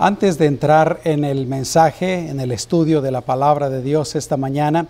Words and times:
Antes 0.00 0.38
de 0.38 0.46
entrar 0.46 1.00
en 1.02 1.24
el 1.24 1.48
mensaje, 1.48 2.28
en 2.28 2.38
el 2.38 2.52
estudio 2.52 3.02
de 3.02 3.10
la 3.10 3.20
palabra 3.20 3.68
de 3.68 3.82
Dios 3.82 4.14
esta 4.14 4.36
mañana, 4.36 4.86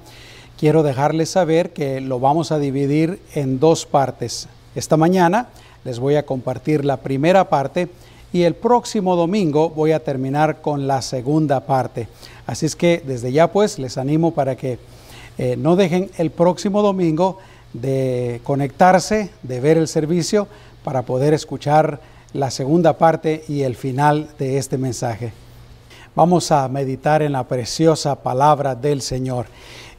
quiero 0.58 0.82
dejarles 0.82 1.30
saber 1.30 1.72
que 1.72 2.02
lo 2.02 2.20
vamos 2.20 2.52
a 2.52 2.58
dividir 2.58 3.18
en 3.34 3.58
dos 3.58 3.86
partes. 3.86 4.48
Esta 4.74 4.98
mañana 4.98 5.48
les 5.84 5.98
voy 5.98 6.16
a 6.16 6.26
compartir 6.26 6.84
la 6.84 6.98
primera 6.98 7.48
parte 7.48 7.88
y 8.34 8.42
el 8.42 8.54
próximo 8.54 9.16
domingo 9.16 9.70
voy 9.70 9.92
a 9.92 10.04
terminar 10.04 10.60
con 10.60 10.86
la 10.86 11.00
segunda 11.00 11.60
parte. 11.60 12.06
Así 12.46 12.66
es 12.66 12.76
que 12.76 13.02
desde 13.06 13.32
ya 13.32 13.50
pues 13.50 13.78
les 13.78 13.96
animo 13.96 14.34
para 14.34 14.56
que 14.56 14.78
eh, 15.38 15.56
no 15.56 15.74
dejen 15.76 16.10
el 16.18 16.30
próximo 16.30 16.82
domingo 16.82 17.38
de 17.72 18.42
conectarse, 18.44 19.30
de 19.42 19.60
ver 19.60 19.78
el 19.78 19.88
servicio 19.88 20.48
para 20.84 21.00
poder 21.00 21.32
escuchar 21.32 21.98
la 22.32 22.50
segunda 22.50 22.98
parte 22.98 23.44
y 23.48 23.62
el 23.62 23.74
final 23.74 24.28
de 24.38 24.58
este 24.58 24.76
mensaje. 24.76 25.32
Vamos 26.14 26.50
a 26.52 26.68
meditar 26.68 27.22
en 27.22 27.32
la 27.32 27.46
preciosa 27.46 28.22
palabra 28.22 28.74
del 28.74 29.00
Señor. 29.00 29.46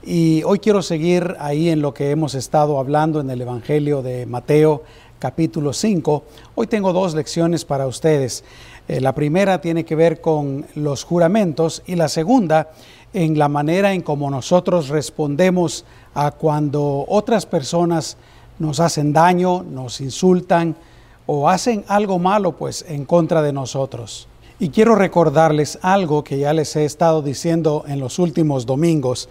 Y 0.04 0.44
hoy 0.44 0.60
quiero 0.60 0.82
seguir 0.82 1.36
ahí 1.40 1.70
en 1.70 1.82
lo 1.82 1.94
que 1.94 2.12
hemos 2.12 2.36
estado 2.36 2.80
hablando 2.80 3.20
en 3.20 3.30
el 3.30 3.42
Evangelio 3.42 4.02
de 4.02 4.26
Mateo 4.26 4.84
capítulo 5.18 5.74
5. 5.74 6.24
Hoy 6.56 6.68
tengo 6.68 6.94
dos 6.94 7.14
lecciones 7.16 7.66
para 7.66 7.88
ustedes. 7.88 8.44
Eh, 8.88 9.02
la 9.02 9.14
primera 9.14 9.60
tiene 9.60 9.84
que 9.84 9.96
ver 9.96 10.22
con 10.22 10.66
los 10.76 11.04
juramentos 11.04 11.84
y 11.86 11.96
la 11.96 12.08
segunda 12.08 12.72
en 13.14 13.38
la 13.40 13.50
manera 13.50 13.94
en 13.94 14.02
cómo 14.02 14.30
nosotros 14.30 14.90
respondemos 14.90 15.84
a 16.14 16.32
cuando 16.32 17.06
otras 17.08 17.46
personas 17.46 18.18
nos 18.60 18.80
hacen 18.80 19.14
daño, 19.14 19.64
nos 19.64 20.00
insultan, 20.00 20.76
o 21.32 21.48
hacen 21.48 21.86
algo 21.88 22.18
malo 22.18 22.54
pues 22.54 22.84
en 22.88 23.06
contra 23.06 23.44
de 23.44 23.54
nosotros. 23.54 24.28
Y 24.58 24.70
quiero 24.70 24.96
recordarles 24.96 25.78
algo 25.84 26.24
que 26.24 26.40
ya 26.40 26.54
les 26.54 26.76
he 26.76 26.86
estado 26.86 27.22
diciendo 27.22 27.84
en 27.88 28.00
los 28.00 28.18
últimos 28.18 28.66
domingos 28.66 29.30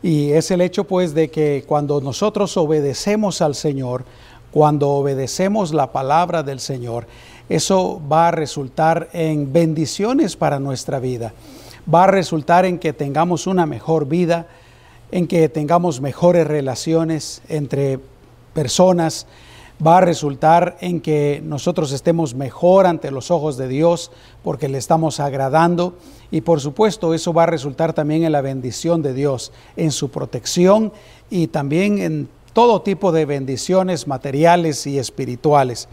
y 0.00 0.30
es 0.30 0.52
el 0.52 0.60
hecho 0.60 0.84
pues 0.84 1.12
de 1.12 1.28
que 1.28 1.64
cuando 1.66 2.00
nosotros 2.00 2.56
obedecemos 2.56 3.42
al 3.42 3.56
Señor, 3.56 4.04
cuando 4.52 4.90
obedecemos 4.90 5.74
la 5.74 5.90
palabra 5.90 6.44
del 6.44 6.60
Señor, 6.60 7.08
eso 7.48 8.00
va 8.10 8.28
a 8.28 8.30
resultar 8.30 9.08
en 9.12 9.52
bendiciones 9.52 10.36
para 10.36 10.60
nuestra 10.60 11.00
vida. 11.00 11.34
Va 11.92 12.04
a 12.04 12.06
resultar 12.06 12.64
en 12.64 12.78
que 12.78 12.92
tengamos 12.92 13.48
una 13.48 13.66
mejor 13.66 14.06
vida, 14.06 14.46
en 15.10 15.26
que 15.26 15.48
tengamos 15.48 16.00
mejores 16.00 16.46
relaciones 16.46 17.42
entre 17.48 17.98
personas, 18.54 19.26
va 19.84 19.98
a 19.98 20.00
resultar 20.00 20.76
en 20.80 21.00
que 21.00 21.42
nosotros 21.44 21.92
estemos 21.92 22.34
mejor 22.34 22.86
ante 22.86 23.10
los 23.10 23.30
ojos 23.30 23.56
de 23.56 23.68
Dios 23.68 24.10
porque 24.42 24.68
le 24.68 24.78
estamos 24.78 25.20
agradando 25.20 25.94
y 26.30 26.42
por 26.42 26.60
supuesto 26.60 27.14
eso 27.14 27.32
va 27.32 27.44
a 27.44 27.46
resultar 27.46 27.92
también 27.92 28.24
en 28.24 28.32
la 28.32 28.42
bendición 28.42 29.02
de 29.02 29.14
Dios, 29.14 29.52
en 29.76 29.90
su 29.90 30.10
protección 30.10 30.92
y 31.30 31.46
también 31.46 31.98
en 31.98 32.28
todo 32.52 32.82
tipo 32.82 33.10
de 33.12 33.24
bendiciones 33.24 34.06
materiales 34.06 34.86
y 34.86 34.98
espirituales. 34.98 35.88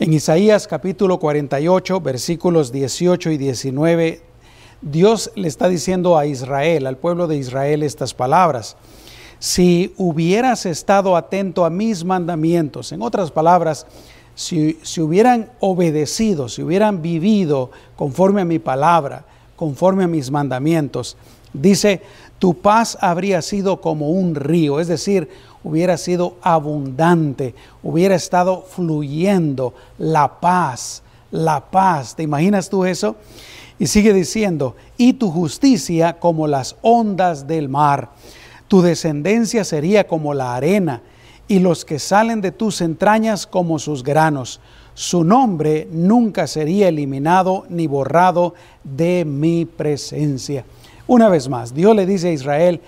En 0.00 0.12
Isaías 0.12 0.66
capítulo 0.66 1.18
48 1.20 2.00
versículos 2.00 2.72
18 2.72 3.30
y 3.30 3.38
19 3.38 4.22
Dios 4.82 5.30
le 5.36 5.48
está 5.48 5.68
diciendo 5.68 6.18
a 6.18 6.26
Israel, 6.26 6.86
al 6.86 6.98
pueblo 6.98 7.26
de 7.26 7.36
Israel 7.36 7.82
estas 7.84 8.12
palabras 8.12 8.76
si 9.44 9.92
hubieras 9.98 10.64
estado 10.64 11.18
atento 11.18 11.66
a 11.66 11.70
mis 11.70 12.02
mandamientos, 12.02 12.92
en 12.92 13.02
otras 13.02 13.30
palabras, 13.30 13.86
si, 14.34 14.78
hubieran 14.98 15.50
obedecido, 15.60 16.48
si 16.48 16.62
hubieran 16.62 17.02
vivido 17.02 17.70
conforme 17.94 18.40
a 18.40 18.46
mi 18.46 18.58
palabra, 18.58 19.26
conforme 19.54 20.04
a 20.04 20.08
mis 20.08 20.30
mandamientos, 20.30 21.18
dice, 21.52 22.00
tu 22.38 22.54
paz 22.54 22.96
habría 23.02 23.42
sido 23.42 23.82
como 23.82 24.12
un 24.12 24.34
río, 24.34 24.80
es 24.80 24.88
decir, 24.88 25.28
hubiera 25.62 25.98
sido 25.98 26.36
abundante, 26.40 27.54
hubiera 27.82 28.14
estado 28.14 28.62
fluyendo 28.62 29.74
la 29.98 30.40
paz, 30.40 31.02
la 31.30 31.70
paz. 31.70 32.16
¿Te 32.16 32.22
imaginas 32.22 32.70
tú 32.70 32.86
eso? 32.86 33.16
Y 33.78 33.88
sigue 33.88 34.14
diciendo, 34.14 34.74
y 34.96 35.12
tu 35.12 35.30
justicia 35.30 36.18
como 36.18 36.46
las 36.46 36.76
ondas 36.80 37.46
del 37.46 37.68
mar. 37.68 38.08
Tu 38.74 38.82
descendencia 38.82 39.62
sería 39.62 40.08
como 40.08 40.34
la 40.34 40.56
arena 40.56 41.00
y 41.46 41.60
los 41.60 41.84
que 41.84 42.00
salen 42.00 42.40
de 42.40 42.50
tus 42.50 42.80
entrañas 42.80 43.46
como 43.46 43.78
sus 43.78 44.02
granos. 44.02 44.58
Su 44.94 45.22
nombre 45.22 45.86
nunca 45.92 46.48
sería 46.48 46.88
eliminado 46.88 47.66
ni 47.68 47.86
borrado 47.86 48.54
de 48.82 49.24
mi 49.24 49.64
presencia. 49.64 50.64
Una 51.06 51.28
vez 51.28 51.48
más, 51.48 51.72
Dios 51.72 51.94
le 51.94 52.04
dice 52.04 52.30
a 52.30 52.32
Israel, 52.32 52.80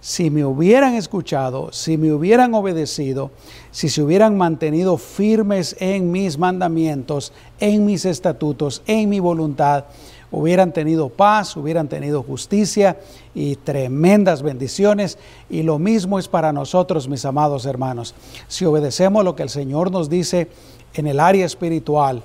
si 0.00 0.30
me 0.30 0.46
hubieran 0.46 0.94
escuchado, 0.94 1.70
si 1.72 1.98
me 1.98 2.10
hubieran 2.10 2.54
obedecido, 2.54 3.30
si 3.70 3.90
se 3.90 4.02
hubieran 4.02 4.38
mantenido 4.38 4.96
firmes 4.96 5.76
en 5.78 6.10
mis 6.10 6.38
mandamientos, 6.38 7.34
en 7.60 7.84
mis 7.84 8.06
estatutos, 8.06 8.82
en 8.86 9.10
mi 9.10 9.20
voluntad, 9.20 9.84
hubieran 10.30 10.72
tenido 10.72 11.08
paz, 11.08 11.56
hubieran 11.56 11.88
tenido 11.88 12.22
justicia 12.22 12.98
y 13.34 13.56
tremendas 13.56 14.42
bendiciones. 14.42 15.18
Y 15.48 15.62
lo 15.62 15.78
mismo 15.78 16.18
es 16.18 16.28
para 16.28 16.52
nosotros, 16.52 17.08
mis 17.08 17.24
amados 17.24 17.66
hermanos. 17.66 18.14
Si 18.48 18.64
obedecemos 18.64 19.24
lo 19.24 19.36
que 19.36 19.42
el 19.42 19.50
Señor 19.50 19.90
nos 19.90 20.08
dice 20.08 20.48
en 20.94 21.06
el 21.06 21.20
área 21.20 21.46
espiritual, 21.46 22.22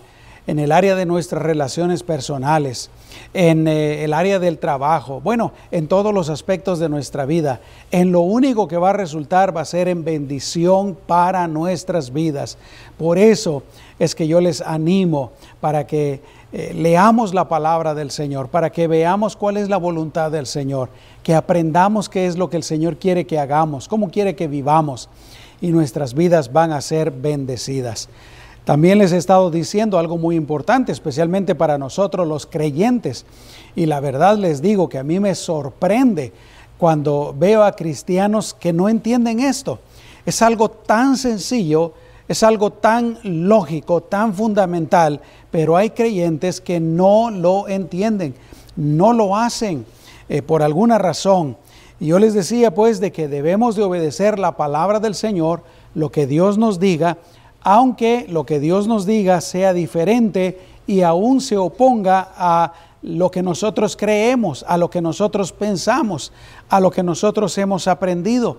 en 0.50 0.58
el 0.58 0.72
área 0.72 0.96
de 0.96 1.06
nuestras 1.06 1.44
relaciones 1.44 2.02
personales, 2.02 2.90
en 3.36 3.68
eh, 3.68 4.04
el 4.04 4.14
área 4.14 4.40
del 4.40 4.58
trabajo, 4.58 5.22
bueno, 5.22 5.52
en 5.70 5.88
todos 5.88 6.12
los 6.12 6.30
aspectos 6.30 6.80
de 6.80 6.90
nuestra 6.90 7.26
vida, 7.26 7.62
en 7.92 8.12
lo 8.12 8.22
único 8.22 8.68
que 8.68 8.78
va 8.78 8.90
a 8.90 8.94
resultar 8.94 9.56
va 9.56 9.62
a 9.62 9.66
ser 9.66 9.88
en 9.88 10.04
bendición 10.04 10.98
para 11.06 11.48
nuestras 11.48 12.12
vidas. 12.12 12.58
Por 12.98 13.20
eso 13.20 13.62
es 14.00 14.16
que 14.16 14.28
yo 14.28 14.42
les 14.42 14.62
animo 14.62 15.34
para 15.62 15.86
que 15.86 16.22
eh, 16.52 16.74
leamos 16.74 17.34
la 17.34 17.48
palabra 17.48 17.94
del 17.94 18.12
Señor, 18.12 18.50
para 18.50 18.72
que 18.72 18.88
veamos 18.88 19.36
cuál 19.36 19.58
es 19.58 19.70
la 19.70 19.78
voluntad 19.78 20.32
del 20.32 20.48
Señor, 20.48 20.90
que 21.22 21.36
aprendamos 21.36 22.10
qué 22.10 22.26
es 22.26 22.38
lo 22.38 22.50
que 22.50 22.58
el 22.58 22.64
Señor 22.64 22.98
quiere 22.98 23.26
que 23.26 23.38
hagamos, 23.38 23.88
cómo 23.88 24.10
quiere 24.10 24.36
que 24.36 24.48
vivamos 24.48 25.10
y 25.62 25.68
nuestras 25.70 26.14
vidas 26.14 26.52
van 26.52 26.72
a 26.72 26.82
ser 26.82 27.12
bendecidas. 27.12 28.10
También 28.66 29.00
les 29.00 29.12
he 29.12 29.18
estado 29.18 29.50
diciendo 29.50 29.98
algo 29.98 30.18
muy 30.18 30.36
importante, 30.36 30.92
especialmente 30.92 31.56
para 31.56 31.78
nosotros 31.78 32.28
los 32.28 32.46
creyentes. 32.46 33.26
Y 33.76 33.88
la 33.88 34.00
verdad 34.00 34.38
les 34.38 34.62
digo 34.62 34.90
que 34.90 35.00
a 35.00 35.04
mí 35.04 35.20
me 35.20 35.34
sorprende 35.36 36.34
cuando 36.78 37.36
veo 37.38 37.64
a 37.64 37.76
cristianos 37.76 38.54
que 38.54 38.72
no 38.72 38.88
entienden 38.88 39.40
esto. 39.40 39.80
Es 40.26 40.42
algo 40.42 40.70
tan 40.70 41.18
sencillo, 41.18 41.94
es 42.30 42.44
algo 42.44 42.70
tan 42.70 43.18
lógico, 43.24 44.02
tan 44.02 44.36
fundamental, 44.36 45.20
pero 45.50 45.76
hay 45.76 45.90
creyentes 45.90 46.62
que 46.62 46.80
no 46.80 47.32
lo 47.32 47.68
entienden, 47.68 48.36
no 48.76 49.14
lo 49.14 49.36
hacen 49.36 49.84
eh, 50.30 50.44
por 50.44 50.62
alguna 50.62 51.00
razón. 51.00 51.58
Y 52.00 52.06
yo 52.08 52.20
les 52.20 52.36
decía 52.36 52.74
pues 52.74 53.00
de 53.00 53.12
que 53.12 53.28
debemos 53.28 53.76
de 53.76 53.84
obedecer 53.84 54.38
la 54.38 54.56
palabra 54.56 55.00
del 55.00 55.16
Señor, 55.16 55.64
lo 55.96 56.12
que 56.12 56.28
Dios 56.28 56.60
nos 56.60 56.80
diga, 56.80 57.18
aunque 57.62 58.28
lo 58.30 58.46
que 58.46 58.60
Dios 58.60 58.88
nos 58.88 59.08
diga 59.08 59.42
sea 59.42 59.74
diferente 59.74 60.60
y 60.86 61.02
aún 61.02 61.42
se 61.42 61.58
oponga 61.58 62.32
a 62.38 62.74
lo 63.02 63.32
que 63.32 63.42
nosotros 63.42 63.98
creemos, 63.98 64.64
a 64.68 64.78
lo 64.78 64.92
que 64.92 65.02
nosotros 65.02 65.52
pensamos, 65.52 66.32
a 66.70 66.80
lo 66.80 66.92
que 66.92 67.02
nosotros 67.02 67.58
hemos 67.58 67.88
aprendido. 67.88 68.58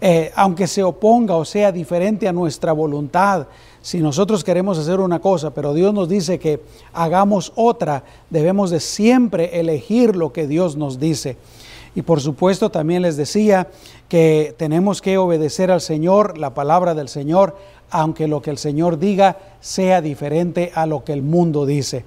Eh, 0.00 0.30
aunque 0.36 0.68
se 0.68 0.84
oponga 0.84 1.34
o 1.34 1.44
sea 1.44 1.72
diferente 1.72 2.28
a 2.28 2.32
nuestra 2.32 2.72
voluntad, 2.72 3.48
si 3.82 3.98
nosotros 3.98 4.44
queremos 4.44 4.78
hacer 4.78 5.00
una 5.00 5.18
cosa, 5.18 5.50
pero 5.50 5.74
Dios 5.74 5.92
nos 5.92 6.08
dice 6.08 6.38
que 6.38 6.62
hagamos 6.92 7.52
otra, 7.56 8.04
debemos 8.30 8.70
de 8.70 8.78
siempre 8.78 9.58
elegir 9.58 10.14
lo 10.14 10.32
que 10.32 10.46
Dios 10.46 10.76
nos 10.76 11.00
dice. 11.00 11.36
Y 11.96 12.02
por 12.02 12.20
supuesto 12.20 12.70
también 12.70 13.02
les 13.02 13.16
decía 13.16 13.68
que 14.08 14.54
tenemos 14.56 15.02
que 15.02 15.18
obedecer 15.18 15.70
al 15.72 15.80
Señor, 15.80 16.38
la 16.38 16.54
palabra 16.54 16.94
del 16.94 17.08
Señor, 17.08 17.56
aunque 17.90 18.28
lo 18.28 18.40
que 18.40 18.50
el 18.50 18.58
Señor 18.58 18.98
diga 18.98 19.38
sea 19.60 20.00
diferente 20.00 20.70
a 20.74 20.86
lo 20.86 21.02
que 21.02 21.12
el 21.12 21.22
mundo 21.22 21.66
dice. 21.66 22.04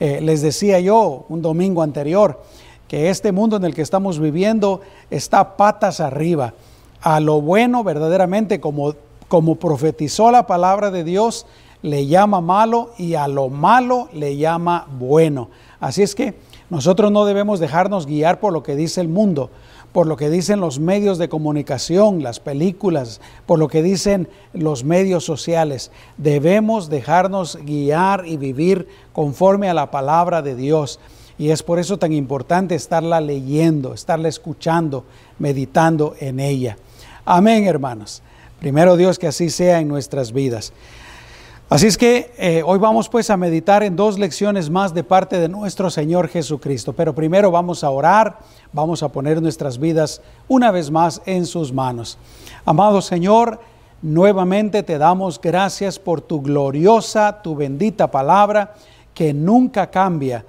Eh, 0.00 0.20
les 0.20 0.42
decía 0.42 0.80
yo 0.80 1.26
un 1.28 1.42
domingo 1.42 1.82
anterior 1.82 2.42
que 2.88 3.10
este 3.10 3.30
mundo 3.30 3.56
en 3.56 3.64
el 3.64 3.74
que 3.74 3.82
estamos 3.82 4.18
viviendo 4.18 4.80
está 5.10 5.56
patas 5.56 6.00
arriba 6.00 6.54
a 7.02 7.20
lo 7.20 7.40
bueno 7.40 7.84
verdaderamente 7.84 8.60
como, 8.60 8.94
como 9.28 9.56
profetizó 9.56 10.30
la 10.30 10.46
palabra 10.46 10.90
de 10.90 11.04
Dios, 11.04 11.46
le 11.82 12.06
llama 12.06 12.40
malo 12.40 12.90
y 12.98 13.14
a 13.14 13.26
lo 13.28 13.48
malo 13.48 14.08
le 14.12 14.36
llama 14.36 14.86
bueno. 14.98 15.48
Así 15.80 16.02
es 16.02 16.14
que 16.14 16.34
nosotros 16.68 17.10
no 17.10 17.24
debemos 17.24 17.58
dejarnos 17.58 18.06
guiar 18.06 18.38
por 18.38 18.52
lo 18.52 18.62
que 18.62 18.76
dice 18.76 19.00
el 19.00 19.08
mundo, 19.08 19.50
por 19.92 20.06
lo 20.06 20.16
que 20.16 20.30
dicen 20.30 20.60
los 20.60 20.78
medios 20.78 21.18
de 21.18 21.28
comunicación, 21.28 22.22
las 22.22 22.38
películas, 22.38 23.20
por 23.46 23.58
lo 23.58 23.68
que 23.68 23.82
dicen 23.82 24.28
los 24.52 24.84
medios 24.84 25.24
sociales. 25.24 25.90
Debemos 26.16 26.88
dejarnos 26.88 27.58
guiar 27.64 28.24
y 28.26 28.36
vivir 28.36 28.86
conforme 29.12 29.68
a 29.68 29.74
la 29.74 29.90
palabra 29.90 30.42
de 30.42 30.54
Dios. 30.54 31.00
Y 31.38 31.50
es 31.50 31.62
por 31.62 31.78
eso 31.78 31.98
tan 31.98 32.12
importante 32.12 32.74
estarla 32.74 33.20
leyendo, 33.20 33.94
estarla 33.94 34.28
escuchando, 34.28 35.04
meditando 35.38 36.14
en 36.20 36.38
ella. 36.38 36.76
Amén, 37.24 37.66
hermanos. 37.66 38.22
Primero 38.60 38.96
Dios 38.96 39.18
que 39.18 39.26
así 39.26 39.50
sea 39.50 39.80
en 39.80 39.88
nuestras 39.88 40.32
vidas. 40.32 40.72
Así 41.68 41.86
es 41.86 41.96
que 41.96 42.32
eh, 42.38 42.62
hoy 42.64 42.78
vamos 42.78 43.08
pues 43.08 43.30
a 43.30 43.36
meditar 43.36 43.82
en 43.82 43.94
dos 43.94 44.18
lecciones 44.18 44.70
más 44.70 44.92
de 44.92 45.04
parte 45.04 45.38
de 45.38 45.48
nuestro 45.48 45.90
Señor 45.90 46.28
Jesucristo. 46.28 46.92
Pero 46.94 47.14
primero 47.14 47.50
vamos 47.50 47.84
a 47.84 47.90
orar, 47.90 48.38
vamos 48.72 49.02
a 49.02 49.08
poner 49.08 49.40
nuestras 49.40 49.78
vidas 49.78 50.20
una 50.48 50.70
vez 50.70 50.90
más 50.90 51.22
en 51.26 51.46
sus 51.46 51.72
manos. 51.72 52.18
Amado 52.64 53.00
Señor, 53.02 53.60
nuevamente 54.02 54.82
te 54.82 54.98
damos 54.98 55.40
gracias 55.40 55.98
por 55.98 56.22
tu 56.22 56.42
gloriosa, 56.42 57.40
tu 57.42 57.54
bendita 57.54 58.10
palabra 58.10 58.74
que 59.14 59.32
nunca 59.32 59.90
cambia. 59.90 60.44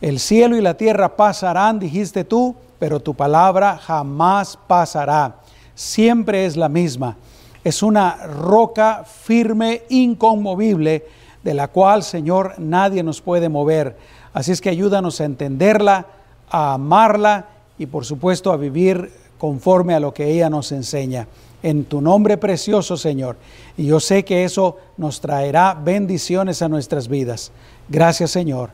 El 0.00 0.20
cielo 0.20 0.56
y 0.56 0.60
la 0.60 0.74
tierra 0.74 1.16
pasarán, 1.16 1.78
dijiste 1.78 2.24
tú, 2.24 2.54
pero 2.78 3.00
tu 3.00 3.14
palabra 3.14 3.76
jamás 3.76 4.58
pasará. 4.68 5.40
Siempre 5.80 6.44
es 6.44 6.56
la 6.56 6.68
misma 6.68 7.16
es 7.64 7.82
una 7.82 8.26
roca 8.26 9.04
firme, 9.04 9.82
inconmovible, 9.90 11.04
de 11.42 11.54
la 11.54 11.68
cual, 11.68 12.02
Señor, 12.02 12.54
nadie 12.58 13.02
nos 13.02 13.20
puede 13.20 13.48
mover. 13.48 13.96
Así 14.32 14.52
es 14.52 14.60
que 14.60 14.70
ayúdanos 14.70 15.20
a 15.20 15.24
entenderla, 15.24 16.06
a 16.50 16.74
amarla 16.74 17.46
y, 17.78 17.86
por 17.86 18.04
supuesto, 18.04 18.52
a 18.52 18.56
vivir 18.56 19.10
conforme 19.38 19.94
a 19.94 20.00
lo 20.00 20.12
que 20.12 20.30
ella 20.30 20.50
nos 20.50 20.72
enseña. 20.72 21.26
En 21.62 21.84
tu 21.84 22.00
nombre 22.00 22.38
precioso, 22.38 22.96
Señor. 22.96 23.36
Y 23.76 23.86
yo 23.86 24.00
sé 24.00 24.24
que 24.24 24.44
eso 24.44 24.78
nos 24.96 25.20
traerá 25.20 25.74
bendiciones 25.74 26.62
a 26.62 26.68
nuestras 26.68 27.08
vidas. 27.08 27.52
Gracias, 27.88 28.30
Señor. 28.30 28.70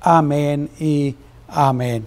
Amén 0.00 0.68
y 0.78 1.14
amén. 1.48 2.06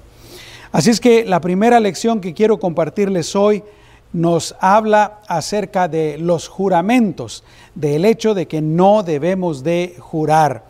Así 0.71 0.91
es 0.91 0.99
que 0.99 1.25
la 1.25 1.41
primera 1.41 1.79
lección 1.79 2.21
que 2.21 2.35
quiero 2.35 2.59
compartirles 2.59 3.35
hoy 3.35 3.63
nos 4.11 4.56
habla 4.59 5.19
acerca 5.27 5.88
de 5.88 6.17
los 6.17 6.47
juramentos, 6.47 7.44
del 7.75 8.06
hecho 8.06 8.33
de 8.33 8.47
que 8.47 8.61
no 8.61 9.03
debemos 9.03 9.63
de 9.63 9.95
jurar. 10.00 10.65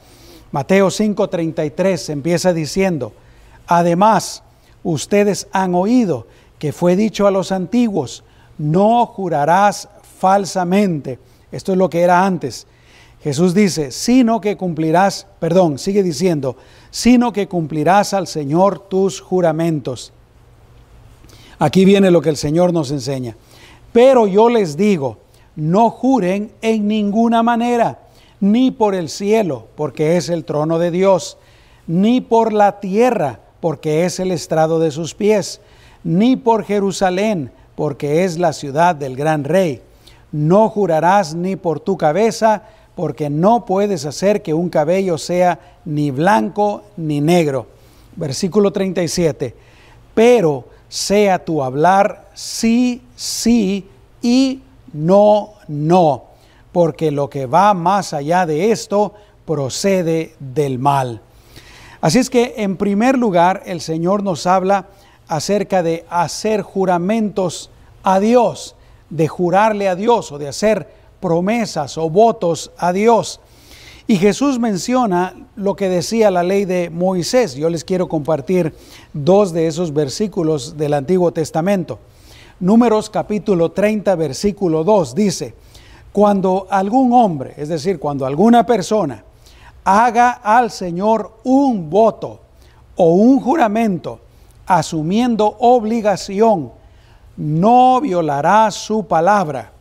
Mateo 0.52 0.90
5:33 0.90 2.10
empieza 2.10 2.54
diciendo, 2.54 3.14
además, 3.68 4.44
ustedes 4.84 5.48
han 5.52 5.76
oído 5.76 6.28
que 6.58 6.74
fue 6.74 6.96
dicho 6.96 7.28
a 7.28 7.32
los 7.32 7.52
antiguos, 7.52 8.24
no 8.58 9.06
jurarás 9.06 9.88
falsamente. 10.20 11.20
Esto 11.52 11.72
es 11.72 11.78
lo 11.78 11.90
que 11.90 12.02
era 12.02 12.26
antes. 12.26 12.68
Jesús 13.22 13.54
dice, 13.54 13.92
sino 13.92 14.40
que 14.40 14.58
cumplirás, 14.58 15.28
perdón, 15.40 15.78
sigue 15.78 16.04
diciendo, 16.04 16.56
sino 16.90 17.34
que 17.34 17.48
cumplirás 17.48 18.14
al 18.14 18.28
Señor 18.28 18.80
tus 18.88 19.20
juramentos. 19.20 20.14
Aquí 21.60 21.84
viene 21.84 22.10
lo 22.10 22.22
que 22.22 22.30
el 22.30 22.38
Señor 22.38 22.72
nos 22.72 22.90
enseña. 22.90 23.36
Pero 23.92 24.28
yo 24.28 24.50
les 24.50 24.78
digo, 24.78 25.18
no 25.58 25.90
juren 25.90 26.52
en 26.62 26.88
ninguna 26.88 27.44
manera, 27.44 28.00
ni 28.40 28.72
por 28.72 28.96
el 28.96 29.10
cielo, 29.10 29.68
porque 29.76 30.16
es 30.16 30.30
el 30.30 30.46
trono 30.46 30.80
de 30.80 30.90
Dios, 30.90 31.38
ni 31.86 32.22
por 32.22 32.54
la 32.54 32.80
tierra, 32.80 33.42
porque 33.60 34.06
es 34.06 34.22
el 34.22 34.32
estrado 34.32 34.80
de 34.80 34.92
sus 34.92 35.14
pies, 35.14 35.60
ni 36.04 36.38
por 36.38 36.64
Jerusalén, 36.64 37.52
porque 37.76 38.24
es 38.24 38.38
la 38.38 38.54
ciudad 38.54 38.96
del 38.96 39.18
gran 39.18 39.44
rey. 39.44 39.82
No 40.32 40.70
jurarás 40.70 41.36
ni 41.36 41.58
por 41.58 41.82
tu 41.82 41.98
cabeza, 41.98 42.64
porque 42.96 43.30
no 43.30 43.66
puedes 43.66 44.06
hacer 44.06 44.42
que 44.42 44.54
un 44.54 44.70
cabello 44.70 45.18
sea 45.18 45.60
ni 45.84 46.12
blanco 46.12 46.84
ni 46.96 47.20
negro. 47.20 47.68
Versículo 48.16 48.72
37. 48.72 49.56
Pero 50.14 50.66
sea 50.90 51.46
tu 51.46 51.64
hablar 51.64 52.28
sí, 52.34 53.02
sí 53.16 53.88
y 54.22 54.62
no, 54.92 55.54
no, 55.68 56.24
porque 56.72 57.12
lo 57.12 57.30
que 57.30 57.46
va 57.46 57.74
más 57.74 58.14
allá 58.14 58.46
de 58.46 58.72
esto 58.72 59.14
procede 59.46 60.34
del 60.40 60.80
mal. 60.80 61.22
Así 62.02 62.20
es 62.20 62.30
que 62.30 62.56
en 62.58 62.78
primer 62.78 63.18
lugar 63.18 63.64
el 63.66 63.82
Señor 63.82 64.24
nos 64.24 64.48
habla 64.48 64.88
acerca 65.28 65.84
de 65.84 66.06
hacer 66.10 66.64
juramentos 66.64 67.70
a 68.04 68.20
Dios, 68.20 68.76
de 69.10 69.28
jurarle 69.28 69.88
a 69.88 69.96
Dios 69.96 70.32
o 70.32 70.38
de 70.38 70.48
hacer 70.48 70.90
promesas 71.20 71.98
o 71.98 72.10
votos 72.10 72.72
a 72.78 72.94
Dios. 72.94 73.40
Y 74.10 74.18
Jesús 74.18 74.58
menciona 74.58 75.36
lo 75.56 75.76
que 75.76 75.88
decía 75.88 76.32
la 76.32 76.42
ley 76.42 76.66
de 76.66 76.90
Moisés. 76.90 77.54
Yo 77.54 77.70
les 77.70 77.84
quiero 77.84 78.10
compartir 78.10 78.74
dos 79.14 79.54
de 79.54 79.68
esos 79.68 79.94
versículos 79.94 80.76
del 80.78 80.96
Antiguo 80.96 81.32
Testamento. 81.32 82.00
Números 82.60 83.08
capítulo 83.12 83.72
30, 83.72 84.16
versículo 84.16 84.84
2 84.84 85.14
dice, 85.14 85.54
cuando 86.12 86.66
algún 86.72 87.14
hombre, 87.14 87.54
es 87.56 87.70
decir, 87.70 88.00
cuando 88.00 88.26
alguna 88.26 88.66
persona 88.66 89.24
haga 89.84 90.32
al 90.32 90.72
Señor 90.72 91.34
un 91.44 91.92
voto 91.92 92.40
o 92.96 93.14
un 93.14 93.40
juramento, 93.40 94.22
asumiendo 94.66 95.56
obligación, 95.60 96.72
no 97.38 98.02
violará 98.02 98.72
su 98.72 99.06
palabra, 99.06 99.72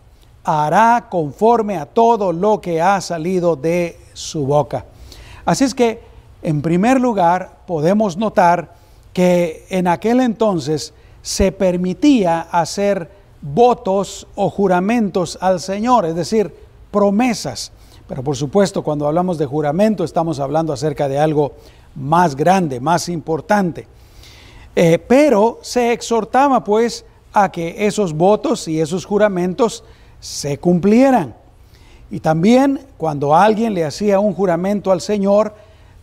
hará 0.44 1.06
conforme 1.08 1.78
a 1.78 1.86
todo 1.86 2.30
lo 2.30 2.60
que 2.60 2.82
ha 2.82 3.00
salido 3.00 3.56
de 3.56 4.07
su 4.18 4.44
boca. 4.46 4.84
Así 5.44 5.64
es 5.64 5.74
que, 5.74 6.00
en 6.42 6.62
primer 6.62 7.00
lugar, 7.00 7.60
podemos 7.66 8.16
notar 8.16 8.74
que 9.12 9.66
en 9.70 9.86
aquel 9.86 10.20
entonces 10.20 10.92
se 11.22 11.52
permitía 11.52 12.40
hacer 12.40 13.10
votos 13.40 14.26
o 14.34 14.50
juramentos 14.50 15.38
al 15.40 15.60
Señor, 15.60 16.06
es 16.06 16.14
decir, 16.14 16.54
promesas. 16.90 17.72
Pero 18.06 18.22
por 18.22 18.36
supuesto, 18.36 18.82
cuando 18.82 19.06
hablamos 19.06 19.38
de 19.38 19.46
juramento, 19.46 20.04
estamos 20.04 20.40
hablando 20.40 20.72
acerca 20.72 21.08
de 21.08 21.18
algo 21.18 21.52
más 21.94 22.34
grande, 22.34 22.80
más 22.80 23.08
importante. 23.08 23.86
Eh, 24.74 24.98
pero 24.98 25.58
se 25.62 25.92
exhortaba 25.92 26.62
pues 26.64 27.04
a 27.32 27.50
que 27.50 27.86
esos 27.86 28.12
votos 28.12 28.68
y 28.68 28.80
esos 28.80 29.04
juramentos 29.04 29.84
se 30.20 30.58
cumplieran. 30.58 31.34
Y 32.10 32.20
también 32.20 32.80
cuando 32.96 33.34
alguien 33.34 33.74
le 33.74 33.84
hacía 33.84 34.20
un 34.20 34.34
juramento 34.34 34.92
al 34.92 35.00
Señor, 35.00 35.54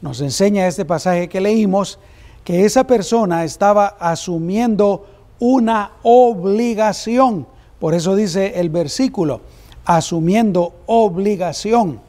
nos 0.01 0.21
enseña 0.21 0.67
este 0.67 0.85
pasaje 0.85 1.29
que 1.29 1.41
leímos, 1.41 1.99
que 2.43 2.65
esa 2.65 2.85
persona 2.85 3.43
estaba 3.43 3.87
asumiendo 3.99 5.05
una 5.39 5.93
obligación. 6.03 7.47
Por 7.79 7.93
eso 7.93 8.15
dice 8.15 8.59
el 8.59 8.69
versículo, 8.69 9.41
asumiendo 9.83 10.73
obligación. 10.85 11.99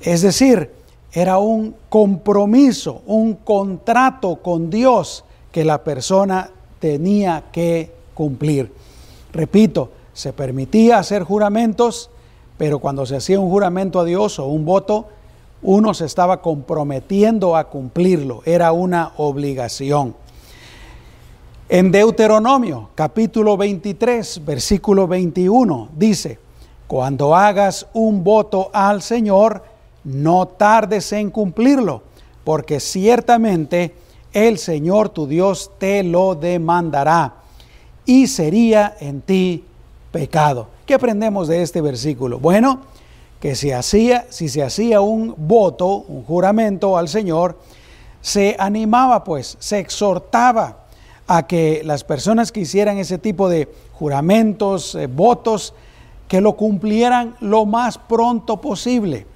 Es 0.00 0.22
decir, 0.22 0.70
era 1.12 1.38
un 1.38 1.74
compromiso, 1.88 3.02
un 3.06 3.34
contrato 3.34 4.36
con 4.36 4.70
Dios 4.70 5.24
que 5.52 5.64
la 5.64 5.84
persona 5.84 6.50
tenía 6.80 7.44
que 7.52 7.92
cumplir. 8.14 8.72
Repito, 9.32 9.90
se 10.12 10.32
permitía 10.32 10.98
hacer 10.98 11.22
juramentos, 11.22 12.10
pero 12.58 12.78
cuando 12.78 13.06
se 13.06 13.16
hacía 13.16 13.40
un 13.40 13.50
juramento 13.50 14.00
a 14.00 14.04
Dios 14.04 14.38
o 14.38 14.46
un 14.46 14.64
voto, 14.64 15.06
uno 15.62 15.94
se 15.94 16.06
estaba 16.06 16.42
comprometiendo 16.42 17.56
a 17.56 17.68
cumplirlo, 17.68 18.42
era 18.44 18.72
una 18.72 19.12
obligación. 19.16 20.14
En 21.68 21.90
Deuteronomio 21.90 22.90
capítulo 22.94 23.56
23, 23.56 24.44
versículo 24.44 25.06
21, 25.06 25.88
dice, 25.96 26.38
cuando 26.86 27.34
hagas 27.34 27.86
un 27.94 28.22
voto 28.22 28.70
al 28.74 29.00
Señor, 29.00 29.64
no 30.04 30.46
tardes 30.46 31.12
en 31.12 31.30
cumplirlo, 31.30 32.02
porque 32.44 32.80
ciertamente 32.80 33.94
el 34.32 34.58
Señor 34.58 35.08
tu 35.08 35.26
Dios 35.26 35.70
te 35.78 36.02
lo 36.02 36.34
demandará 36.34 37.36
y 38.04 38.26
sería 38.26 38.96
en 39.00 39.22
ti 39.22 39.64
pecado. 40.12 40.68
¿Qué 40.86 40.94
aprendemos 40.94 41.48
de 41.48 41.62
este 41.62 41.80
versículo? 41.80 42.38
Bueno, 42.38 42.80
que 43.40 43.56
si, 43.56 43.72
hacía, 43.72 44.26
si 44.28 44.48
se 44.48 44.62
hacía 44.62 45.00
un 45.00 45.34
voto, 45.36 46.04
un 46.06 46.22
juramento 46.22 46.96
al 46.96 47.08
Señor, 47.08 47.58
se 48.20 48.54
animaba 48.58 49.24
pues, 49.24 49.56
se 49.58 49.80
exhortaba 49.80 50.84
a 51.26 51.46
que 51.46 51.82
las 51.84 52.04
personas 52.04 52.52
que 52.52 52.60
hicieran 52.60 52.98
ese 52.98 53.18
tipo 53.18 53.48
de 53.48 53.68
juramentos, 53.92 54.94
eh, 54.94 55.08
votos, 55.08 55.74
que 56.28 56.40
lo 56.40 56.52
cumplieran 56.52 57.34
lo 57.40 57.66
más 57.66 57.98
pronto 57.98 58.60
posible. 58.60 59.26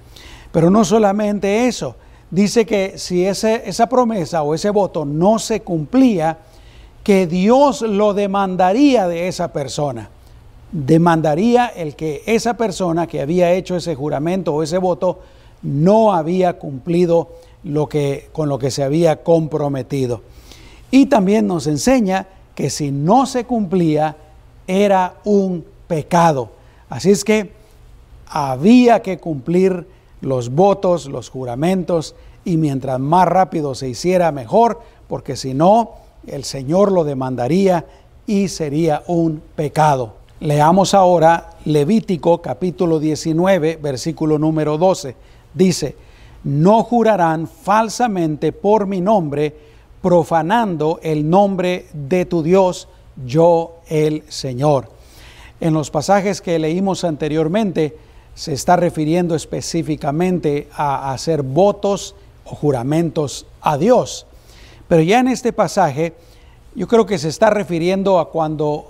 Pero 0.51 0.69
no 0.69 0.85
solamente 0.85 1.67
eso, 1.67 1.95
dice 2.31 2.65
que 2.65 2.97
si 2.97 3.25
ese, 3.25 3.63
esa 3.65 3.87
promesa 3.89 4.43
o 4.43 4.55
ese 4.55 4.69
voto 4.69 5.05
no 5.05 5.37
se 5.37 5.61
cumplía, 5.61 6.37
que 7.03 7.27
Dios 7.27 7.81
lo 7.81 8.13
demandaría 8.13 9.07
de 9.07 9.27
esa 9.27 9.53
persona. 9.53 10.09
Demandaría 10.71 11.67
el 11.67 11.95
que 11.95 12.23
esa 12.25 12.55
persona 12.55 13.07
que 13.07 13.21
había 13.21 13.53
hecho 13.53 13.75
ese 13.75 13.95
juramento 13.95 14.53
o 14.53 14.63
ese 14.63 14.77
voto 14.77 15.19
no 15.61 16.13
había 16.13 16.59
cumplido 16.59 17.29
lo 17.63 17.87
que, 17.87 18.29
con 18.31 18.49
lo 18.49 18.59
que 18.59 18.71
se 18.71 18.83
había 18.83 19.23
comprometido. 19.23 20.21
Y 20.91 21.07
también 21.07 21.47
nos 21.47 21.67
enseña 21.67 22.27
que 22.55 22.69
si 22.69 22.91
no 22.91 23.25
se 23.25 23.45
cumplía 23.45 24.15
era 24.67 25.15
un 25.23 25.65
pecado. 25.87 26.49
Así 26.89 27.11
es 27.11 27.23
que 27.23 27.51
había 28.27 29.01
que 29.01 29.19
cumplir 29.19 29.87
los 30.21 30.49
votos, 30.49 31.05
los 31.07 31.29
juramentos, 31.29 32.15
y 32.43 32.57
mientras 32.57 32.99
más 32.99 33.27
rápido 33.27 33.75
se 33.75 33.89
hiciera 33.89 34.31
mejor, 34.31 34.81
porque 35.07 35.35
si 35.35 35.53
no, 35.53 35.91
el 36.25 36.43
Señor 36.43 36.91
lo 36.91 37.03
demandaría 37.03 37.85
y 38.25 38.47
sería 38.47 39.03
un 39.07 39.41
pecado. 39.55 40.13
Leamos 40.39 40.93
ahora 40.93 41.49
Levítico 41.65 42.43
capítulo 42.43 42.99
19, 42.99 43.79
versículo 43.81 44.37
número 44.37 44.77
12. 44.77 45.15
Dice, 45.51 45.95
no 46.43 46.83
jurarán 46.83 47.47
falsamente 47.47 48.51
por 48.51 48.85
mi 48.85 49.01
nombre, 49.01 49.55
profanando 49.99 50.99
el 51.01 51.27
nombre 51.27 51.87
de 51.91 52.25
tu 52.25 52.43
Dios, 52.43 52.87
yo 53.25 53.77
el 53.89 54.23
Señor. 54.29 54.89
En 55.59 55.73
los 55.73 55.89
pasajes 55.89 56.39
que 56.39 56.59
leímos 56.59 57.03
anteriormente, 57.03 57.97
se 58.35 58.53
está 58.53 58.75
refiriendo 58.75 59.33
específicamente 59.33 60.67
a 60.75 61.13
hacer 61.13 61.41
votos 61.41 62.13
o 62.45 62.53
juramentos 62.53 63.47
a 63.61 63.79
Dios. 63.79 64.27
Pero 64.87 65.01
ya 65.01 65.19
en 65.19 65.29
este 65.29 65.51
pasaje, 65.51 66.13
yo 66.75 66.87
creo 66.87 67.07
que 67.07 67.17
se 67.17 67.29
está 67.29 67.49
refiriendo 67.49 68.19
a 68.19 68.29
cuando 68.29 68.85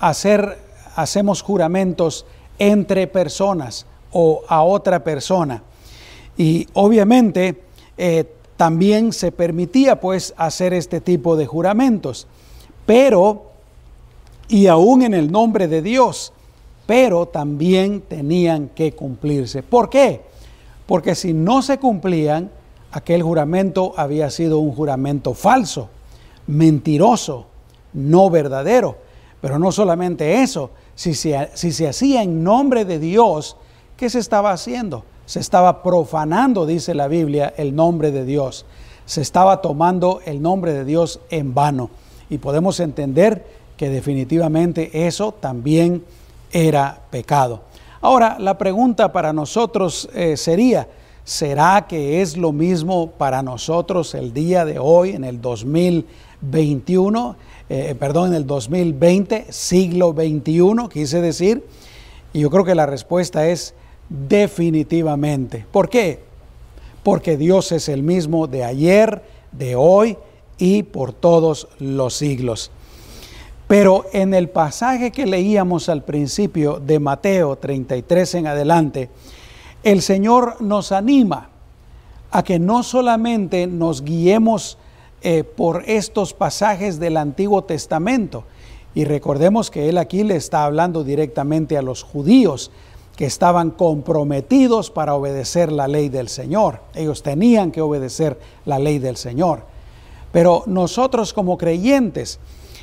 hacer, 0.00 0.58
hacemos 0.98 1.42
juramentos 1.42 2.26
entre 2.58 3.06
personas 3.06 3.86
o 4.10 4.42
a 4.48 4.64
otra 4.64 5.04
persona. 5.04 5.62
Y 6.36 6.66
obviamente 6.72 7.62
eh, 7.96 8.24
también 8.56 9.12
se 9.12 9.30
permitía 9.30 10.00
pues 10.00 10.34
hacer 10.36 10.74
este 10.74 11.00
tipo 11.00 11.36
de 11.36 11.46
juramentos, 11.46 12.26
pero, 12.84 13.44
y 14.48 14.66
aún 14.66 15.02
en 15.02 15.14
el 15.14 15.30
nombre 15.30 15.68
de 15.68 15.82
Dios, 15.82 16.32
pero 16.84 17.26
también 17.26 18.00
tenían 18.00 18.68
que 18.70 18.90
cumplirse. 18.92 19.62
¿Por 19.62 19.90
qué? 19.90 20.22
Porque 20.86 21.14
si 21.14 21.32
no 21.32 21.62
se 21.62 21.78
cumplían, 21.78 22.50
aquel 22.90 23.22
juramento 23.22 23.94
había 23.96 24.30
sido 24.30 24.58
un 24.58 24.72
juramento 24.72 25.32
falso, 25.34 25.90
mentiroso, 26.48 27.46
no 27.92 28.30
verdadero. 28.30 28.96
Pero 29.40 29.58
no 29.58 29.70
solamente 29.70 30.42
eso, 30.42 30.70
si 30.98 31.14
se, 31.14 31.48
si 31.54 31.70
se 31.70 31.86
hacía 31.86 32.24
en 32.24 32.42
nombre 32.42 32.84
de 32.84 32.98
Dios, 32.98 33.56
¿qué 33.96 34.10
se 34.10 34.18
estaba 34.18 34.50
haciendo? 34.50 35.04
Se 35.26 35.38
estaba 35.38 35.84
profanando, 35.84 36.66
dice 36.66 36.92
la 36.92 37.06
Biblia, 37.06 37.54
el 37.56 37.76
nombre 37.76 38.10
de 38.10 38.24
Dios. 38.24 38.66
Se 39.06 39.20
estaba 39.20 39.62
tomando 39.62 40.20
el 40.24 40.42
nombre 40.42 40.72
de 40.72 40.84
Dios 40.84 41.20
en 41.30 41.54
vano. 41.54 41.90
Y 42.28 42.38
podemos 42.38 42.80
entender 42.80 43.46
que 43.76 43.90
definitivamente 43.90 45.06
eso 45.06 45.30
también 45.30 46.02
era 46.50 46.98
pecado. 47.10 47.60
Ahora, 48.00 48.36
la 48.40 48.58
pregunta 48.58 49.12
para 49.12 49.32
nosotros 49.32 50.08
eh, 50.14 50.36
sería, 50.36 50.88
¿será 51.22 51.86
que 51.86 52.22
es 52.22 52.36
lo 52.36 52.50
mismo 52.50 53.12
para 53.12 53.40
nosotros 53.40 54.16
el 54.16 54.32
día 54.32 54.64
de 54.64 54.80
hoy, 54.80 55.10
en 55.10 55.22
el 55.22 55.40
2021, 55.40 57.36
eh, 57.68 57.94
perdón, 57.98 58.28
en 58.30 58.34
el 58.34 58.46
2020, 58.46 59.46
siglo 59.50 60.14
21, 60.14 60.88
quise 60.88 61.20
decir? 61.20 61.64
Y 62.32 62.40
yo 62.40 62.50
creo 62.50 62.64
que 62.64 62.74
la 62.74 62.86
respuesta 62.86 63.46
es 63.48 63.74
definitivamente. 64.08 65.66
¿Por 65.70 65.88
qué? 65.90 66.20
Porque 67.02 67.36
Dios 67.36 67.72
es 67.72 67.88
el 67.88 68.02
mismo 68.02 68.46
de 68.46 68.64
ayer, 68.64 69.22
de 69.52 69.76
hoy 69.76 70.16
y 70.56 70.82
por 70.82 71.12
todos 71.12 71.68
los 71.78 72.14
siglos. 72.14 72.70
Pero 73.66 74.06
en 74.12 74.32
el 74.32 74.48
pasaje 74.48 75.10
que 75.10 75.26
leíamos 75.26 75.90
al 75.90 76.02
principio 76.02 76.80
de 76.80 76.98
Mateo 76.98 77.56
33 77.56 78.34
en 78.36 78.46
adelante, 78.46 79.10
el 79.82 80.00
Señor 80.00 80.60
nos 80.60 80.90
anima 80.90 81.50
a 82.30 82.42
que 82.42 82.58
no 82.58 82.82
solamente 82.82 83.66
nos 83.66 84.02
guiemos 84.02 84.78
eh, 85.22 85.44
por 85.44 85.84
estos 85.86 86.34
pasajes 86.34 86.98
del 87.00 87.16
Antiguo 87.16 87.64
Testamento, 87.64 88.44
y 88.94 89.04
recordemos 89.04 89.70
que 89.70 89.88
Él 89.88 89.98
aquí 89.98 90.24
le 90.24 90.36
está 90.36 90.64
hablando 90.64 91.04
directamente 91.04 91.76
a 91.76 91.82
los 91.82 92.02
judíos 92.02 92.70
que 93.16 93.26
estaban 93.26 93.70
comprometidos 93.72 94.90
para 94.90 95.14
obedecer 95.14 95.72
la 95.72 95.88
ley 95.88 96.08
del 96.08 96.28
Señor. 96.28 96.80
Ellos 96.94 97.22
tenían 97.22 97.72
que 97.72 97.80
obedecer 97.80 98.38
la 98.64 98.78
ley 98.78 98.98
del 98.98 99.16
Señor. 99.16 99.64
Pero 100.30 100.62
nosotros 100.66 101.32
como 101.32 101.58
creyentes, 101.58 102.38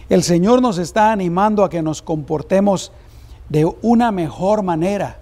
el 0.10 0.24
Señor 0.24 0.62
nos 0.62 0.78
está 0.78 1.12
animando 1.12 1.64
a 1.64 1.70
que 1.70 1.82
nos 1.82 2.02
comportemos 2.02 2.92
de 3.50 3.66
una 3.82 4.12
mejor 4.12 4.62
manera, 4.62 5.20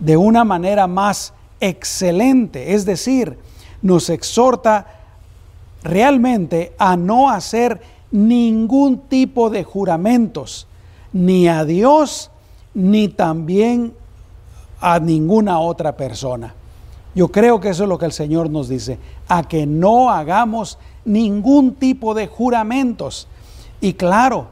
de 0.00 0.16
una 0.16 0.44
manera 0.44 0.86
más 0.86 1.34
excelente. 1.60 2.74
Es 2.74 2.84
decir, 2.84 3.38
nos 3.80 4.10
exhorta 4.10 4.97
realmente 5.82 6.72
a 6.78 6.96
no 6.96 7.30
hacer 7.30 7.80
ningún 8.10 8.98
tipo 9.08 9.50
de 9.50 9.64
juramentos, 9.64 10.66
ni 11.12 11.48
a 11.48 11.64
Dios, 11.64 12.30
ni 12.74 13.08
también 13.08 13.94
a 14.80 14.98
ninguna 14.98 15.60
otra 15.60 15.96
persona. 15.96 16.54
Yo 17.14 17.28
creo 17.28 17.60
que 17.60 17.70
eso 17.70 17.82
es 17.84 17.88
lo 17.88 17.98
que 17.98 18.06
el 18.06 18.12
Señor 18.12 18.50
nos 18.50 18.68
dice, 18.68 18.98
a 19.28 19.42
que 19.42 19.66
no 19.66 20.10
hagamos 20.10 20.78
ningún 21.04 21.74
tipo 21.74 22.14
de 22.14 22.26
juramentos. 22.26 23.26
Y 23.80 23.94
claro, 23.94 24.48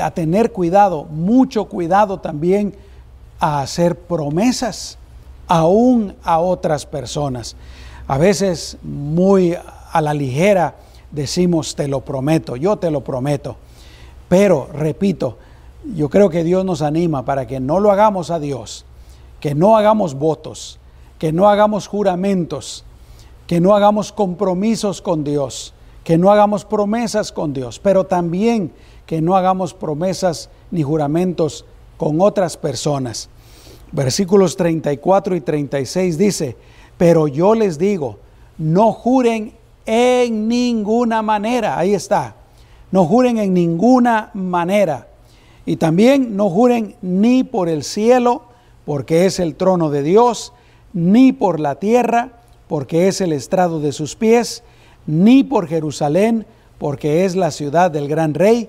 a 0.00 0.10
tener 0.12 0.52
cuidado, 0.52 1.04
mucho 1.04 1.66
cuidado 1.66 2.20
también 2.20 2.74
a 3.38 3.60
hacer 3.60 3.98
promesas 3.98 4.98
aún 5.46 6.14
a 6.22 6.38
otras 6.38 6.86
personas. 6.86 7.56
A 8.08 8.18
veces 8.18 8.78
muy 8.82 9.56
a 9.96 10.02
la 10.02 10.12
ligera 10.12 10.76
decimos 11.10 11.74
te 11.74 11.88
lo 11.88 12.02
prometo, 12.02 12.56
yo 12.56 12.76
te 12.76 12.90
lo 12.90 13.02
prometo. 13.02 13.56
Pero, 14.28 14.68
repito, 14.72 15.38
yo 15.94 16.10
creo 16.10 16.28
que 16.28 16.44
Dios 16.44 16.64
nos 16.64 16.82
anima 16.82 17.24
para 17.24 17.46
que 17.46 17.60
no 17.60 17.80
lo 17.80 17.90
hagamos 17.90 18.30
a 18.30 18.38
Dios, 18.38 18.84
que 19.40 19.54
no 19.54 19.76
hagamos 19.76 20.14
votos, 20.14 20.78
que 21.18 21.32
no 21.32 21.48
hagamos 21.48 21.86
juramentos, 21.86 22.84
que 23.46 23.60
no 23.60 23.74
hagamos 23.74 24.12
compromisos 24.12 25.00
con 25.00 25.24
Dios, 25.24 25.72
que 26.04 26.18
no 26.18 26.30
hagamos 26.30 26.64
promesas 26.64 27.32
con 27.32 27.52
Dios, 27.52 27.78
pero 27.78 28.04
también 28.04 28.72
que 29.06 29.22
no 29.22 29.36
hagamos 29.36 29.72
promesas 29.72 30.50
ni 30.70 30.82
juramentos 30.82 31.64
con 31.96 32.20
otras 32.20 32.56
personas. 32.56 33.30
Versículos 33.92 34.56
34 34.56 35.36
y 35.36 35.40
36 35.40 36.18
dice, 36.18 36.56
pero 36.98 37.28
yo 37.28 37.54
les 37.54 37.78
digo, 37.78 38.18
no 38.58 38.92
juren 38.92 39.54
en 39.86 40.48
ninguna 40.48 41.22
manera, 41.22 41.78
ahí 41.78 41.94
está, 41.94 42.34
no 42.90 43.04
juren 43.06 43.38
en 43.38 43.54
ninguna 43.54 44.30
manera. 44.34 45.08
Y 45.64 45.76
también 45.76 46.36
no 46.36 46.50
juren 46.50 46.96
ni 47.02 47.44
por 47.44 47.68
el 47.68 47.82
cielo, 47.82 48.42
porque 48.84 49.26
es 49.26 49.40
el 49.40 49.54
trono 49.54 49.90
de 49.90 50.02
Dios, 50.02 50.52
ni 50.92 51.32
por 51.32 51.60
la 51.60 51.76
tierra, 51.76 52.32
porque 52.68 53.08
es 53.08 53.20
el 53.20 53.32
estrado 53.32 53.80
de 53.80 53.92
sus 53.92 54.16
pies, 54.16 54.62
ni 55.06 55.44
por 55.44 55.68
Jerusalén, 55.68 56.46
porque 56.78 57.24
es 57.24 57.36
la 57.36 57.50
ciudad 57.50 57.90
del 57.90 58.08
gran 58.08 58.34
rey, 58.34 58.68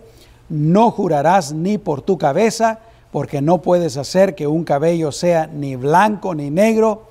no 0.50 0.92
jurarás 0.92 1.54
ni 1.54 1.78
por 1.78 2.02
tu 2.02 2.18
cabeza, 2.18 2.80
porque 3.12 3.42
no 3.42 3.62
puedes 3.62 3.98
hacer 3.98 4.36
que 4.36 4.48
un 4.48 4.64
cabello 4.64 5.12
sea 5.12 5.48
ni 5.48 5.76
blanco 5.76 6.36
ni 6.36 6.50
negro. 6.50 7.08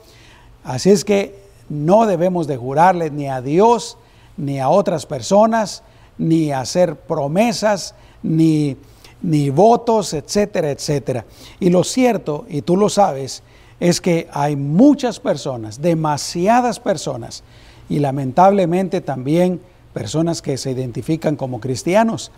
Así 0.64 0.90
es 0.90 1.04
que 1.04 1.45
no 1.68 2.06
debemos 2.06 2.46
de 2.46 2.56
jurarle 2.56 3.10
ni 3.10 3.28
a 3.28 3.40
Dios, 3.40 3.98
ni 4.36 4.60
a 4.60 4.68
otras 4.68 5.06
personas, 5.06 5.82
ni 6.18 6.52
hacer 6.52 6.96
promesas, 6.96 7.94
ni, 8.22 8.76
ni 9.22 9.50
votos, 9.50 10.12
etcétera, 10.14 10.70
etcétera. 10.70 11.24
Y 11.60 11.70
lo 11.70 11.84
cierto, 11.84 12.46
y 12.48 12.62
tú 12.62 12.76
lo 12.76 12.88
sabes, 12.88 13.42
es 13.80 14.00
que 14.00 14.28
hay 14.32 14.56
muchas 14.56 15.20
personas, 15.20 15.80
demasiadas 15.80 16.80
personas, 16.80 17.42
y 17.88 17.98
lamentablemente 17.98 19.00
también 19.00 19.60
personas 19.92 20.42
que 20.42 20.58
se 20.58 20.72
identifican 20.72 21.36
como 21.36 21.60
cristianos, 21.60 22.32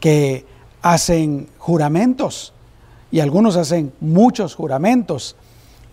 que 0.00 0.44
hacen 0.82 1.48
juramentos 1.58 2.52
y 3.10 3.20
algunos 3.20 3.56
hacen 3.56 3.92
muchos 4.00 4.54
juramentos 4.54 5.36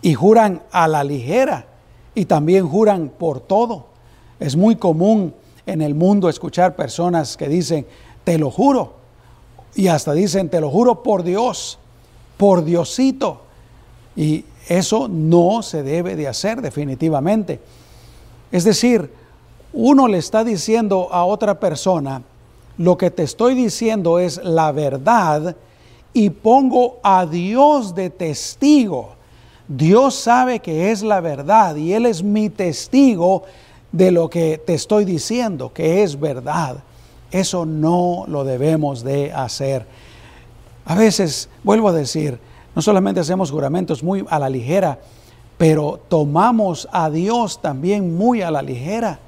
y 0.02 0.14
juran 0.14 0.62
a 0.72 0.88
la 0.88 1.04
ligera 1.04 1.66
y 2.14 2.24
también 2.24 2.68
juran 2.68 3.10
por 3.16 3.40
todo. 3.40 3.86
Es 4.40 4.56
muy 4.56 4.76
común 4.76 5.34
en 5.66 5.82
el 5.82 5.94
mundo 5.94 6.28
escuchar 6.28 6.76
personas 6.76 7.36
que 7.36 7.48
dicen, 7.48 7.86
te 8.24 8.38
lo 8.38 8.50
juro. 8.50 8.94
Y 9.74 9.88
hasta 9.88 10.12
dicen, 10.12 10.48
te 10.48 10.60
lo 10.60 10.70
juro 10.70 11.02
por 11.02 11.22
Dios, 11.22 11.78
por 12.36 12.64
Diosito. 12.64 13.42
Y 14.16 14.44
eso 14.68 15.08
no 15.08 15.62
se 15.62 15.82
debe 15.82 16.16
de 16.16 16.28
hacer 16.28 16.60
definitivamente. 16.60 17.60
Es 18.50 18.64
decir, 18.64 19.10
uno 19.72 20.08
le 20.08 20.18
está 20.18 20.44
diciendo 20.44 21.08
a 21.10 21.24
otra 21.24 21.58
persona, 21.58 22.22
lo 22.78 22.98
que 22.98 23.10
te 23.10 23.22
estoy 23.22 23.54
diciendo 23.54 24.18
es 24.18 24.42
la 24.42 24.72
verdad 24.72 25.56
y 26.12 26.30
pongo 26.30 26.98
a 27.02 27.26
Dios 27.26 27.94
de 27.94 28.10
testigo. 28.10 29.14
Dios 29.68 30.14
sabe 30.14 30.60
que 30.60 30.90
es 30.90 31.02
la 31.02 31.20
verdad 31.20 31.76
y 31.76 31.92
Él 31.92 32.06
es 32.06 32.22
mi 32.22 32.50
testigo 32.50 33.44
de 33.92 34.10
lo 34.10 34.28
que 34.28 34.58
te 34.58 34.74
estoy 34.74 35.04
diciendo, 35.04 35.72
que 35.72 36.02
es 36.02 36.18
verdad. 36.18 36.78
Eso 37.30 37.64
no 37.64 38.24
lo 38.26 38.44
debemos 38.44 39.02
de 39.02 39.32
hacer. 39.32 39.86
A 40.84 40.94
veces, 40.94 41.48
vuelvo 41.62 41.88
a 41.88 41.92
decir, 41.92 42.38
no 42.74 42.82
solamente 42.82 43.20
hacemos 43.20 43.50
juramentos 43.50 44.02
muy 44.02 44.24
a 44.28 44.38
la 44.38 44.48
ligera, 44.48 44.98
pero 45.58 46.00
tomamos 46.08 46.88
a 46.90 47.10
Dios 47.10 47.60
también 47.60 48.16
muy 48.16 48.42
a 48.42 48.50
la 48.50 48.62
ligera. 48.62 49.20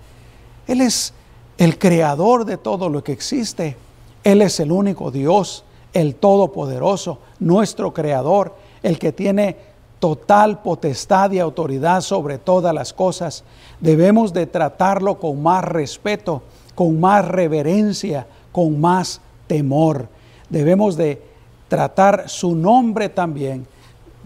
Él 0.66 0.80
es 0.80 1.12
el 1.58 1.78
creador 1.78 2.44
de 2.44 2.56
todo 2.56 2.88
lo 2.88 3.04
que 3.04 3.12
existe. 3.12 3.76
Él 4.24 4.42
es 4.42 4.58
el 4.60 4.72
único 4.72 5.10
Dios, 5.10 5.64
el 5.92 6.16
Todopoderoso, 6.16 7.18
nuestro 7.38 7.92
creador, 7.94 8.56
el 8.82 8.98
que 8.98 9.12
tiene 9.12 9.73
total 9.98 10.60
potestad 10.62 11.30
y 11.32 11.38
autoridad 11.38 12.00
sobre 12.00 12.38
todas 12.38 12.74
las 12.74 12.92
cosas. 12.92 13.44
Debemos 13.80 14.32
de 14.32 14.46
tratarlo 14.46 15.18
con 15.18 15.42
más 15.42 15.64
respeto, 15.64 16.42
con 16.74 17.00
más 17.00 17.26
reverencia, 17.26 18.26
con 18.52 18.80
más 18.80 19.20
temor. 19.46 20.08
Debemos 20.48 20.96
de 20.96 21.22
tratar 21.68 22.28
su 22.28 22.54
nombre 22.54 23.08
también. 23.08 23.66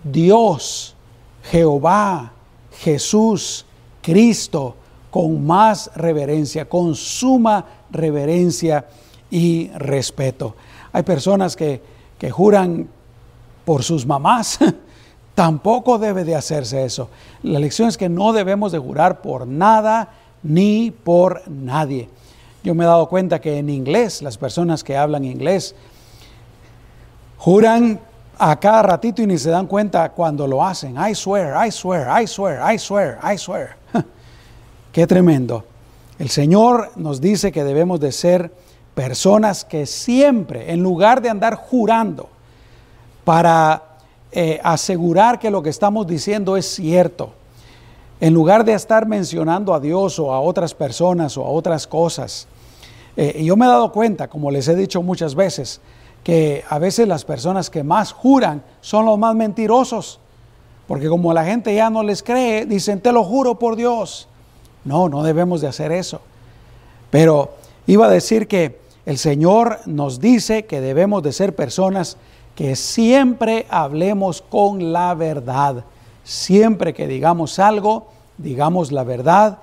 Dios, 0.05 0.95
Jehová, 1.45 2.33
Jesús, 2.81 3.65
Cristo, 4.03 4.75
con 5.11 5.47
más 5.47 5.91
reverencia, 5.95 6.69
con 6.69 6.95
suma 6.95 7.65
reverencia 7.91 8.87
y 9.31 9.69
respeto. 9.71 10.55
Hay 10.93 11.03
personas 11.03 11.57
que, 11.57 11.81
que 12.19 12.31
juran 12.31 12.89
por 13.65 13.83
sus 13.83 14.07
mamás. 14.07 14.59
Tampoco 15.39 16.01
debe 16.01 16.25
de 16.25 16.35
hacerse 16.35 16.85
eso. 16.85 17.11
La 17.45 17.61
lección 17.61 17.89
es 17.89 17.97
que 17.97 18.09
no 18.09 18.33
debemos 18.33 18.73
de 18.73 18.81
jurar 18.81 19.21
por 19.21 19.47
nada 19.47 20.09
ni 20.43 20.91
por 20.91 21.49
nadie. 21.49 22.09
Yo 22.65 22.75
me 22.75 22.83
he 22.83 22.87
dado 22.89 23.09
cuenta 23.09 23.41
que 23.41 23.57
en 23.57 23.71
inglés, 23.71 24.21
las 24.21 24.37
personas 24.37 24.83
que 24.83 24.97
hablan 24.97 25.25
inglés, 25.25 25.77
juran 27.37 28.01
a 28.37 28.59
cada 28.59 28.83
ratito 28.83 29.23
y 29.23 29.29
ni 29.29 29.39
se 29.39 29.51
dan 29.51 29.69
cuenta 29.69 30.11
cuando 30.11 30.45
lo 30.45 30.67
hacen. 30.67 30.97
I 30.97 31.15
swear, 31.15 31.65
I 31.65 31.71
swear, 31.71 32.21
I 32.21 32.27
swear, 32.27 32.75
I 32.75 32.77
swear, 32.77 33.19
I 33.23 33.39
swear. 33.39 33.77
Qué 34.93 35.07
tremendo. 35.07 35.65
El 36.19 36.31
Señor 36.31 36.91
nos 36.97 37.21
dice 37.21 37.53
que 37.53 37.63
debemos 37.63 38.01
de 38.01 38.11
ser 38.11 38.53
personas 38.97 39.65
que 39.65 39.87
siempre, 39.87 40.73
en 40.73 40.83
lugar 40.83 41.23
de 41.23 41.31
andar 41.31 41.55
jurando 41.55 42.29
para 43.23 43.88
eh, 44.33 44.61
asegurar 44.63 45.39
que 45.39 45.51
lo 45.51 45.63
que 45.63 45.71
estamos 45.71 46.07
diciendo 46.07 46.57
es 46.57 46.67
cierto, 46.67 47.31
en 48.21 48.35
lugar 48.35 48.65
de 48.65 48.75
estar 48.75 49.07
mencionando 49.07 49.73
a 49.73 49.81
Dios 49.81 50.19
o 50.19 50.33
a 50.33 50.41
otras 50.41 50.75
personas 50.75 51.37
o 51.37 51.45
a 51.45 51.51
otras 51.51 51.87
cosas, 51.87 52.47
eh, 53.17 53.43
yo 53.43 53.57
me 53.57 53.65
he 53.65 53.69
dado 53.69 53.91
cuenta, 53.91 54.29
como 54.29 54.51
les 54.51 54.69
he 54.69 54.75
dicho 54.75 55.03
muchas 55.03 55.35
veces, 55.35 55.81
que 56.23 56.65
a 56.69 56.79
veces 56.79 57.09
las 57.09 57.25
personas 57.25 57.71
que 57.71 57.83
más 57.83 58.13
juran 58.13 58.63
son 58.81 59.07
los 59.07 59.19
más 59.19 59.35
mentirosos, 59.35 60.21
porque 60.87 61.09
como 61.09 61.33
la 61.33 61.45
gente 61.45 61.75
ya 61.75 61.91
no 61.91 62.03
les 62.03 62.23
cree, 62.23 62.67
dicen, 62.67 63.01
te 63.01 63.13
lo 63.13 63.25
juro 63.25 63.59
por 63.59 63.77
Dios. 63.77 64.29
No, 64.85 65.09
no 65.09 65.23
debemos 65.23 65.61
de 65.61 65.69
hacer 65.69 65.93
eso. 65.93 66.21
Pero 67.11 67.51
iba 67.87 68.07
a 68.07 68.11
decir 68.11 68.49
que 68.49 68.79
el 69.07 69.19
Señor 69.19 69.81
nos 69.87 70.21
dice 70.21 70.67
que 70.67 70.81
debemos 70.81 71.23
de 71.23 71.33
ser 71.33 71.55
personas 71.55 72.17
que 72.59 72.75
siempre 72.75 73.67
hablemos 73.71 74.43
con 74.43 74.93
la 74.93 75.15
verdad. 75.15 75.85
Siempre 76.25 76.93
que 76.93 77.07
digamos 77.07 77.61
algo, 77.61 78.09
digamos 78.37 78.91
la 78.91 79.05
verdad 79.05 79.59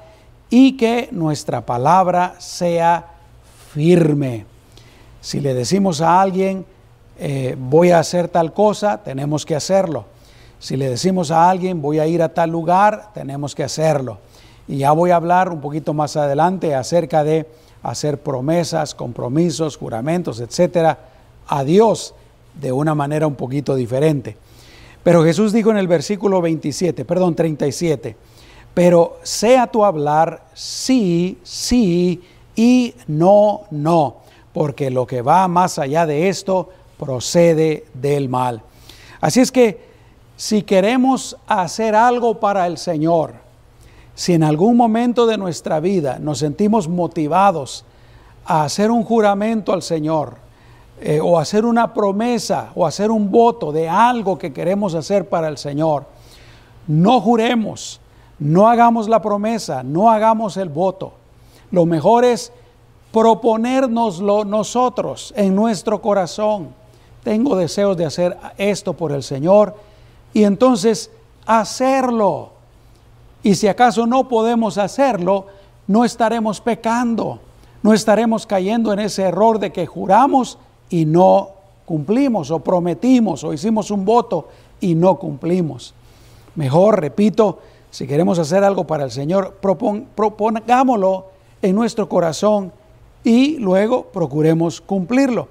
y 0.49 0.77
que 0.77 1.09
nuestra 1.11 1.65
palabra 1.65 2.35
sea 2.37 3.05
firme. 3.73 4.45
Si 5.19 5.41
le 5.41 5.53
decimos 5.53 5.99
a 5.99 6.21
alguien, 6.21 6.65
eh, 7.19 7.57
voy 7.59 7.91
a 7.91 7.99
hacer 7.99 8.29
tal 8.29 8.53
cosa, 8.53 9.03
tenemos 9.03 9.45
que 9.45 9.57
hacerlo. 9.57 10.05
Si 10.57 10.77
le 10.77 10.89
decimos 10.89 11.31
a 11.31 11.49
alguien, 11.49 11.81
voy 11.81 11.99
a 11.99 12.07
ir 12.07 12.21
a 12.21 12.33
tal 12.33 12.49
lugar, 12.49 13.09
tenemos 13.13 13.55
que 13.55 13.65
hacerlo. 13.65 14.19
Y 14.69 14.77
ya 14.77 14.93
voy 14.93 15.11
a 15.11 15.17
hablar 15.17 15.49
un 15.51 15.59
poquito 15.59 15.93
más 15.93 16.15
adelante 16.15 16.73
acerca 16.73 17.25
de 17.25 17.45
hacer 17.83 18.21
promesas, 18.21 18.95
compromisos, 18.95 19.75
juramentos, 19.75 20.39
etcétera, 20.39 20.97
a 21.45 21.65
Dios 21.65 22.15
de 22.59 22.71
una 22.71 22.95
manera 22.95 23.27
un 23.27 23.35
poquito 23.35 23.75
diferente. 23.75 24.37
Pero 25.03 25.23
Jesús 25.23 25.53
dijo 25.53 25.71
en 25.71 25.77
el 25.77 25.87
versículo 25.87 26.41
27, 26.41 27.05
perdón, 27.05 27.35
37, 27.35 28.15
pero 28.73 29.19
sea 29.23 29.67
tu 29.67 29.85
hablar 29.85 30.47
sí, 30.53 31.37
sí 31.43 32.21
y 32.55 32.93
no, 33.07 33.61
no, 33.71 34.17
porque 34.53 34.89
lo 34.89 35.05
que 35.05 35.21
va 35.21 35.47
más 35.47 35.77
allá 35.77 36.05
de 36.05 36.29
esto 36.29 36.69
procede 36.97 37.85
del 37.93 38.29
mal. 38.29 38.61
Así 39.21 39.41
es 39.41 39.51
que 39.51 39.79
si 40.37 40.63
queremos 40.63 41.37
hacer 41.47 41.95
algo 41.95 42.39
para 42.39 42.67
el 42.67 42.77
Señor, 42.77 43.35
si 44.15 44.33
en 44.33 44.43
algún 44.43 44.77
momento 44.77 45.25
de 45.27 45.37
nuestra 45.37 45.79
vida 45.79 46.19
nos 46.19 46.39
sentimos 46.39 46.87
motivados 46.87 47.85
a 48.45 48.63
hacer 48.63 48.91
un 48.91 49.03
juramento 49.03 49.73
al 49.73 49.81
Señor, 49.81 50.44
eh, 51.01 51.19
o 51.21 51.37
hacer 51.37 51.65
una 51.65 51.93
promesa, 51.93 52.71
o 52.75 52.85
hacer 52.85 53.11
un 53.11 53.31
voto 53.31 53.71
de 53.71 53.89
algo 53.89 54.37
que 54.37 54.53
queremos 54.53 54.95
hacer 54.95 55.27
para 55.27 55.47
el 55.47 55.57
Señor, 55.57 56.05
no 56.87 57.19
juremos, 57.21 57.99
no 58.39 58.67
hagamos 58.67 59.09
la 59.09 59.21
promesa, 59.21 59.83
no 59.83 60.09
hagamos 60.09 60.57
el 60.57 60.69
voto. 60.69 61.13
Lo 61.71 61.85
mejor 61.85 62.25
es 62.25 62.51
proponérnoslo 63.11 64.45
nosotros 64.45 65.33
en 65.35 65.55
nuestro 65.55 66.01
corazón. 66.01 66.69
Tengo 67.23 67.55
deseos 67.55 67.97
de 67.97 68.05
hacer 68.05 68.37
esto 68.57 68.93
por 68.93 69.11
el 69.11 69.23
Señor 69.23 69.75
y 70.33 70.43
entonces 70.43 71.09
hacerlo 71.45 72.55
y 73.45 73.53
si 73.53 73.67
acaso 73.67 74.07
no 74.07 74.27
podemos 74.27 74.79
hacerlo, 74.79 75.45
no 75.85 76.03
estaremos 76.03 76.61
pecando, 76.61 77.39
no 77.83 77.93
estaremos 77.93 78.47
cayendo 78.47 78.91
en 78.91 78.97
ese 78.97 79.21
error 79.21 79.59
de 79.59 79.71
que 79.71 79.85
juramos 79.85 80.57
y 80.89 81.05
no 81.05 81.49
cumplimos, 81.85 82.51
o 82.51 82.59
prometimos, 82.59 83.43
o 83.43 83.53
hicimos 83.53 83.91
un 83.91 84.05
voto 84.05 84.47
y 84.81 84.95
no 84.95 85.17
cumplimos. 85.17 85.93
Mejor, 86.55 86.99
repito, 87.01 87.59
si 87.91 88.07
queremos 88.07 88.39
hacer 88.39 88.63
algo 88.63 88.85
para 88.85 89.03
el 89.03 89.11
Señor, 89.11 89.59
propongámoslo 89.61 91.27
en 91.61 91.75
nuestro 91.75 92.09
corazón 92.09 92.71
y 93.23 93.57
luego 93.57 94.05
procuremos 94.05 94.81
cumplirlo. 94.81 95.47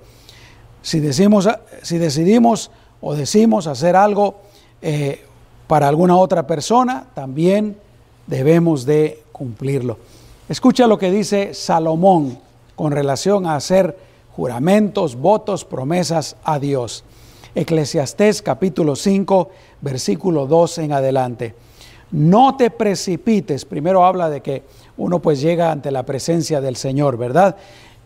Si, 0.82 1.00
decimos, 1.00 1.48
si 1.82 1.98
decidimos 1.98 2.70
o 3.00 3.14
decimos 3.14 3.66
hacer 3.66 3.96
algo 3.96 4.36
eh, 4.82 5.24
para 5.66 5.88
alguna 5.88 6.16
otra 6.16 6.46
persona, 6.46 7.06
también 7.14 7.76
debemos 8.26 8.84
de 8.84 9.22
cumplirlo. 9.32 9.98
Escucha 10.48 10.86
lo 10.86 10.98
que 10.98 11.10
dice 11.10 11.54
Salomón 11.54 12.38
con 12.76 12.92
relación 12.92 13.46
a 13.46 13.56
hacer 13.56 13.96
juramentos, 14.36 15.16
votos, 15.16 15.64
promesas 15.64 16.36
a 16.42 16.58
Dios. 16.58 17.04
Eclesiastés 17.54 18.42
capítulo 18.42 18.96
5, 18.96 19.50
versículo 19.80 20.46
2 20.46 20.78
en 20.78 20.92
adelante. 20.92 21.54
No 22.10 22.56
te 22.56 22.70
precipites, 22.70 23.64
primero 23.64 24.04
habla 24.04 24.28
de 24.28 24.40
que 24.40 24.62
uno 24.96 25.20
pues 25.20 25.40
llega 25.40 25.70
ante 25.70 25.90
la 25.90 26.04
presencia 26.04 26.60
del 26.60 26.76
Señor, 26.76 27.16
¿verdad? 27.16 27.56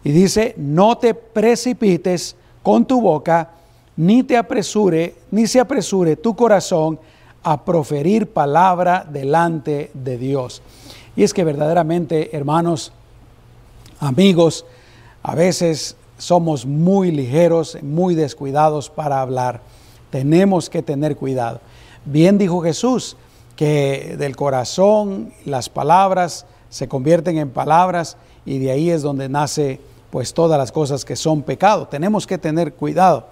Y 0.05 0.13
dice, 0.13 0.55
no 0.59 0.99
te 0.99 1.15
precipites 1.15 2.37
con 2.63 2.85
tu 2.85 3.01
boca, 3.01 3.51
ni 3.97 4.23
te 4.23 4.37
apresure, 4.37 5.15
ni 5.31 5.47
se 5.47 5.61
apresure 5.61 6.17
tu 6.17 6.37
corazón 6.37 7.01
a 7.43 7.65
proferir 7.65 8.33
palabra 8.33 9.07
delante 9.11 9.91
de 9.95 10.19
Dios. 10.19 10.63
Y 11.17 11.23
es 11.23 11.33
que 11.33 11.45
verdaderamente, 11.45 12.37
hermanos, 12.37 12.93
amigos, 14.01 14.67
a 15.23 15.35
veces 15.35 15.97
somos 16.19 16.67
muy 16.67 17.11
ligeros, 17.11 17.79
muy 17.83 18.15
descuidados 18.15 18.91
para 18.91 19.23
hablar. 19.23 19.61
Tenemos 20.11 20.69
que 20.69 20.83
tener 20.83 21.17
cuidado. 21.17 21.61
Bien 22.05 22.37
dijo 22.37 22.61
Jesús 22.61 23.17
que 23.57 24.17
del 24.19 24.37
corazón 24.37 25.33
las 25.45 25.69
palabras 25.69 26.47
se 26.71 26.89
convierten 26.89 27.39
en 27.39 27.51
palabras 27.51 28.17
y 28.45 28.59
de 28.59 28.71
ahí 28.71 28.91
es 28.91 29.03
donde 29.03 29.29
nace 29.29 29.81
pues 30.11 30.33
todas 30.33 30.59
las 30.59 30.73
cosas 30.73 31.05
que 31.05 31.17
son 31.17 31.43
pecado. 31.43 31.89
Tenemos 31.89 32.27
que 32.27 32.39
tener 32.39 32.75
cuidado. 32.75 33.27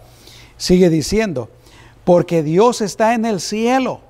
Sigue 0.57 0.91
diciendo, 0.91 1.49
porque 2.05 2.43
Dios 2.43 2.81
está 2.81 3.15
en 3.15 3.25
el 3.25 3.41
cielo 3.41 4.01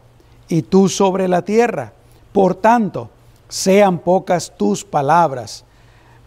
y 0.48 0.62
tú 0.62 0.88
sobre 0.88 1.28
la 1.28 1.42
tierra. 1.42 1.92
Por 2.32 2.54
tanto, 2.54 3.10
sean 3.48 3.98
pocas 3.98 4.52
tus 4.56 4.84
palabras, 4.84 5.64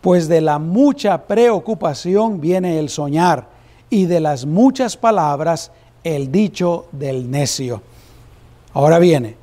pues 0.02 0.28
de 0.28 0.42
la 0.42 0.60
mucha 0.60 1.24
preocupación 1.24 2.40
viene 2.40 2.80
el 2.80 2.90
soñar 2.90 3.48
y 3.90 4.06
de 4.06 4.20
las 4.20 4.46
muchas 4.46 4.96
palabras 4.98 5.72
el 6.04 6.32
dicho 6.32 6.86
del 6.92 7.30
necio. 7.30 7.82
Ahora 8.74 9.00
viene, 9.00 9.36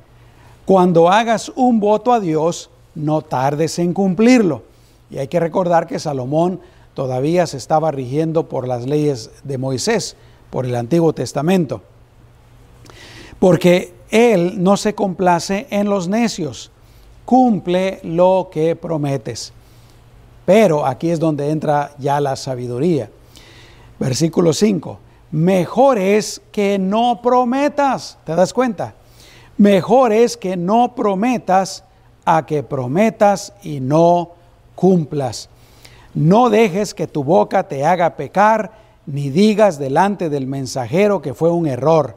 cuando 0.65 1.09
hagas 1.09 1.51
un 1.55 1.79
voto 1.79 2.11
a 2.13 2.19
Dios, 2.19 2.69
no 2.95 3.21
tardes 3.21 3.79
en 3.79 3.93
cumplirlo. 3.93 4.63
Y 5.09 5.17
hay 5.17 5.27
que 5.27 5.39
recordar 5.39 5.87
que 5.87 5.99
Salomón 5.99 6.59
todavía 6.93 7.45
se 7.47 7.57
estaba 7.57 7.91
rigiendo 7.91 8.49
por 8.49 8.67
las 8.67 8.85
leyes 8.85 9.31
de 9.43 9.57
Moisés, 9.57 10.17
por 10.49 10.65
el 10.65 10.75
Antiguo 10.75 11.13
Testamento. 11.13 11.81
Porque 13.39 13.93
él 14.09 14.63
no 14.63 14.77
se 14.77 14.95
complace 14.95 15.67
en 15.69 15.89
los 15.89 16.07
necios, 16.07 16.71
cumple 17.25 17.99
lo 18.03 18.49
que 18.51 18.75
prometes. 18.75 19.53
Pero 20.47 20.85
aquí 20.85 21.09
es 21.09 21.19
donde 21.19 21.49
entra 21.49 21.91
ya 21.99 22.21
la 22.21 22.37
sabiduría. 22.37 23.09
Versículo 23.99 24.53
5. 24.53 24.97
Mejor 25.31 25.97
es 25.97 26.41
que 26.53 26.79
no 26.79 27.21
prometas. 27.21 28.17
¿Te 28.23 28.33
das 28.33 28.53
cuenta? 28.53 28.93
Mejor 29.57 30.13
es 30.13 30.37
que 30.37 30.55
no 30.55 30.95
prometas 30.95 31.83
a 32.23 32.45
que 32.45 32.63
prometas 32.63 33.51
y 33.61 33.81
no 33.81 34.35
cumplas. 34.73 35.49
No 36.13 36.49
dejes 36.49 36.93
que 36.93 37.07
tu 37.07 37.25
boca 37.25 37.67
te 37.67 37.83
haga 37.83 38.15
pecar, 38.15 38.71
ni 39.05 39.29
digas 39.29 39.77
delante 39.77 40.29
del 40.29 40.47
mensajero 40.47 41.21
que 41.21 41.33
fue 41.33 41.51
un 41.51 41.67
error. 41.67 42.15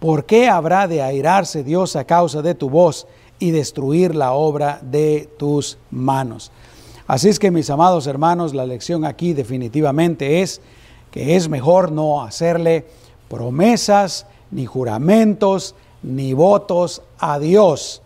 ¿Por 0.00 0.24
qué 0.24 0.48
habrá 0.48 0.88
de 0.88 1.02
airarse 1.02 1.62
Dios 1.62 1.94
a 1.94 2.02
causa 2.02 2.42
de 2.42 2.56
tu 2.56 2.68
voz 2.68 3.06
y 3.38 3.52
destruir 3.52 4.16
la 4.16 4.32
obra 4.32 4.80
de 4.82 5.28
tus 5.38 5.78
manos? 5.92 6.50
Así 7.10 7.28
es 7.28 7.40
que 7.40 7.50
mis 7.50 7.68
amados 7.70 8.06
hermanos, 8.06 8.54
la 8.54 8.64
lección 8.66 9.04
aquí 9.04 9.32
definitivamente 9.32 10.42
es 10.42 10.60
que 11.10 11.34
es 11.34 11.48
mejor 11.48 11.90
no 11.90 12.22
hacerle 12.22 12.86
promesas, 13.28 14.26
ni 14.52 14.64
juramentos, 14.64 15.74
ni 16.04 16.34
votos 16.34 17.02
a 17.18 17.40
Dios. 17.40 18.00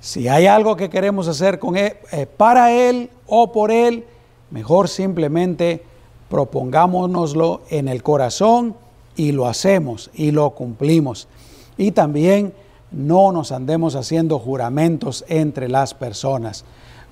Si 0.00 0.26
hay 0.26 0.48
algo 0.48 0.74
que 0.74 0.90
queremos 0.90 1.28
hacer 1.28 1.60
con 1.60 1.76
él, 1.76 1.92
eh, 2.10 2.26
para 2.26 2.72
Él 2.72 3.10
o 3.28 3.52
por 3.52 3.70
Él, 3.70 4.04
mejor 4.50 4.88
simplemente 4.88 5.84
propongámonoslo 6.28 7.60
en 7.70 7.86
el 7.86 8.02
corazón 8.02 8.74
y 9.14 9.30
lo 9.30 9.46
hacemos 9.46 10.10
y 10.14 10.32
lo 10.32 10.50
cumplimos. 10.50 11.28
Y 11.76 11.92
también 11.92 12.54
no 12.90 13.30
nos 13.30 13.52
andemos 13.52 13.94
haciendo 13.94 14.40
juramentos 14.40 15.24
entre 15.28 15.68
las 15.68 15.94
personas. 15.94 16.64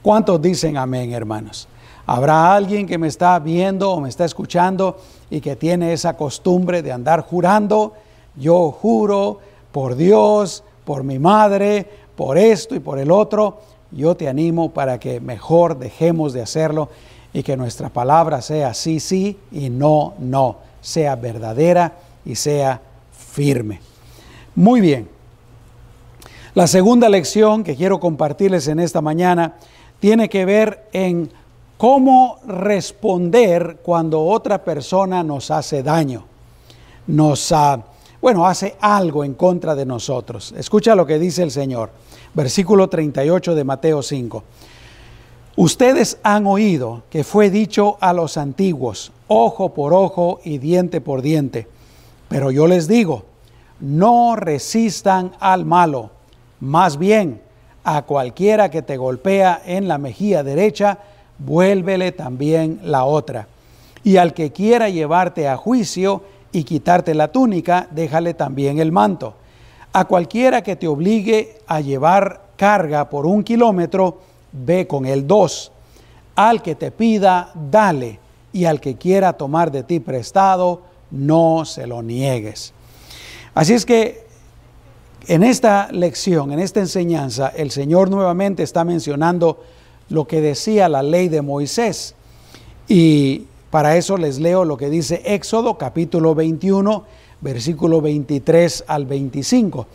¿Cuántos 0.04 0.42
dicen 0.42 0.76
amén, 0.76 1.14
hermanos? 1.14 1.66
Habrá 2.04 2.54
alguien 2.54 2.86
que 2.86 2.98
me 2.98 3.08
está 3.08 3.38
viendo 3.38 3.90
o 3.90 4.02
me 4.02 4.10
está 4.10 4.26
escuchando 4.26 4.98
y 5.30 5.40
que 5.40 5.56
tiene 5.56 5.94
esa 5.94 6.14
costumbre 6.14 6.82
de 6.82 6.92
andar 6.92 7.22
jurando. 7.22 7.94
Yo 8.36 8.70
juro 8.70 9.38
por 9.72 9.96
Dios, 9.96 10.62
por 10.84 11.04
mi 11.04 11.18
madre, 11.18 11.88
por 12.16 12.36
esto 12.36 12.74
y 12.74 12.80
por 12.80 12.98
el 12.98 13.10
otro. 13.10 13.62
Yo 13.92 14.14
te 14.14 14.28
animo 14.28 14.74
para 14.74 15.00
que 15.00 15.20
mejor 15.20 15.78
dejemos 15.78 16.34
de 16.34 16.42
hacerlo 16.42 16.90
y 17.32 17.42
que 17.42 17.56
nuestra 17.56 17.88
palabra 17.88 18.42
sea 18.42 18.74
sí, 18.74 19.00
sí 19.00 19.38
y 19.50 19.70
no, 19.70 20.12
no. 20.18 20.58
Sea 20.82 21.16
verdadera 21.16 21.94
y 22.26 22.34
sea 22.34 22.78
firme. 23.10 23.80
Muy 24.54 24.82
bien. 24.82 25.08
La 26.52 26.66
segunda 26.66 27.08
lección 27.08 27.64
que 27.64 27.74
quiero 27.74 27.98
compartirles 28.00 28.68
en 28.68 28.80
esta 28.80 29.00
mañana 29.00 29.54
tiene 30.04 30.28
que 30.28 30.44
ver 30.44 30.90
en 30.92 31.30
cómo 31.78 32.38
responder 32.46 33.78
cuando 33.82 34.22
otra 34.22 34.62
persona 34.62 35.22
nos 35.22 35.50
hace 35.50 35.82
daño, 35.82 36.26
nos, 37.06 37.54
bueno, 38.20 38.46
hace 38.46 38.76
algo 38.80 39.24
en 39.24 39.32
contra 39.32 39.74
de 39.74 39.86
nosotros. 39.86 40.52
Escucha 40.58 40.94
lo 40.94 41.06
que 41.06 41.18
dice 41.18 41.42
el 41.42 41.50
Señor, 41.50 41.88
versículo 42.34 42.90
38 42.90 43.54
de 43.54 43.64
Mateo 43.64 44.02
5. 44.02 44.44
Ustedes 45.56 46.18
han 46.22 46.46
oído 46.46 47.04
que 47.08 47.24
fue 47.24 47.48
dicho 47.48 47.96
a 47.98 48.12
los 48.12 48.36
antiguos, 48.36 49.10
ojo 49.26 49.72
por 49.72 49.94
ojo 49.94 50.38
y 50.44 50.58
diente 50.58 51.00
por 51.00 51.22
diente, 51.22 51.66
pero 52.28 52.50
yo 52.50 52.66
les 52.66 52.88
digo, 52.88 53.24
no 53.80 54.36
resistan 54.36 55.32
al 55.40 55.64
malo, 55.64 56.10
más 56.60 56.98
bien 56.98 57.40
a 57.84 58.02
cualquiera 58.02 58.70
que 58.70 58.82
te 58.82 58.96
golpea 58.96 59.62
en 59.64 59.86
la 59.86 59.98
mejilla 59.98 60.42
derecha, 60.42 60.98
vuélvele 61.38 62.12
también 62.12 62.80
la 62.82 63.04
otra. 63.04 63.46
Y 64.02 64.16
al 64.16 64.32
que 64.34 64.52
quiera 64.52 64.88
llevarte 64.88 65.48
a 65.48 65.56
juicio 65.56 66.22
y 66.50 66.64
quitarte 66.64 67.14
la 67.14 67.28
túnica, 67.28 67.86
déjale 67.90 68.34
también 68.34 68.78
el 68.78 68.90
manto. 68.90 69.34
A 69.92 70.06
cualquiera 70.06 70.62
que 70.62 70.76
te 70.76 70.88
obligue 70.88 71.58
a 71.66 71.80
llevar 71.80 72.40
carga 72.56 73.08
por 73.08 73.26
un 73.26 73.44
kilómetro, 73.44 74.20
ve 74.52 74.86
con 74.86 75.06
el 75.06 75.26
dos. 75.26 75.70
Al 76.36 76.62
que 76.62 76.74
te 76.74 76.90
pida, 76.90 77.52
dale. 77.54 78.18
Y 78.52 78.64
al 78.64 78.80
que 78.80 78.96
quiera 78.96 79.32
tomar 79.34 79.70
de 79.70 79.82
ti 79.82 80.00
prestado, 80.00 80.82
no 81.10 81.64
se 81.64 81.86
lo 81.86 82.02
niegues. 82.02 82.72
Así 83.54 83.72
es 83.72 83.84
que 83.84 84.23
en 85.26 85.42
esta 85.42 85.88
lección, 85.90 86.52
en 86.52 86.58
esta 86.58 86.80
enseñanza, 86.80 87.48
el 87.48 87.70
Señor 87.70 88.10
nuevamente 88.10 88.62
está 88.62 88.84
mencionando 88.84 89.62
lo 90.08 90.26
que 90.26 90.40
decía 90.40 90.88
la 90.88 91.02
ley 91.02 91.28
de 91.28 91.42
Moisés. 91.42 92.14
Y 92.88 93.44
para 93.70 93.96
eso 93.96 94.16
les 94.16 94.38
leo 94.38 94.64
lo 94.64 94.76
que 94.76 94.90
dice 94.90 95.22
Éxodo 95.24 95.78
capítulo 95.78 96.34
21, 96.34 97.04
versículo 97.40 98.00
23 98.00 98.84
al 98.86 99.06
25. 99.06 99.86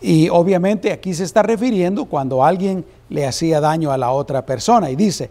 Y 0.00 0.28
obviamente 0.28 0.92
aquí 0.92 1.14
se 1.14 1.24
está 1.24 1.42
refiriendo 1.42 2.06
cuando 2.06 2.44
alguien 2.44 2.84
le 3.08 3.26
hacía 3.26 3.60
daño 3.60 3.92
a 3.92 3.98
la 3.98 4.12
otra 4.12 4.46
persona. 4.46 4.90
Y 4.90 4.96
dice, 4.96 5.30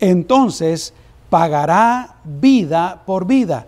entonces 0.00 0.92
pagará 1.30 2.16
vida 2.24 3.02
por 3.06 3.26
vida, 3.26 3.66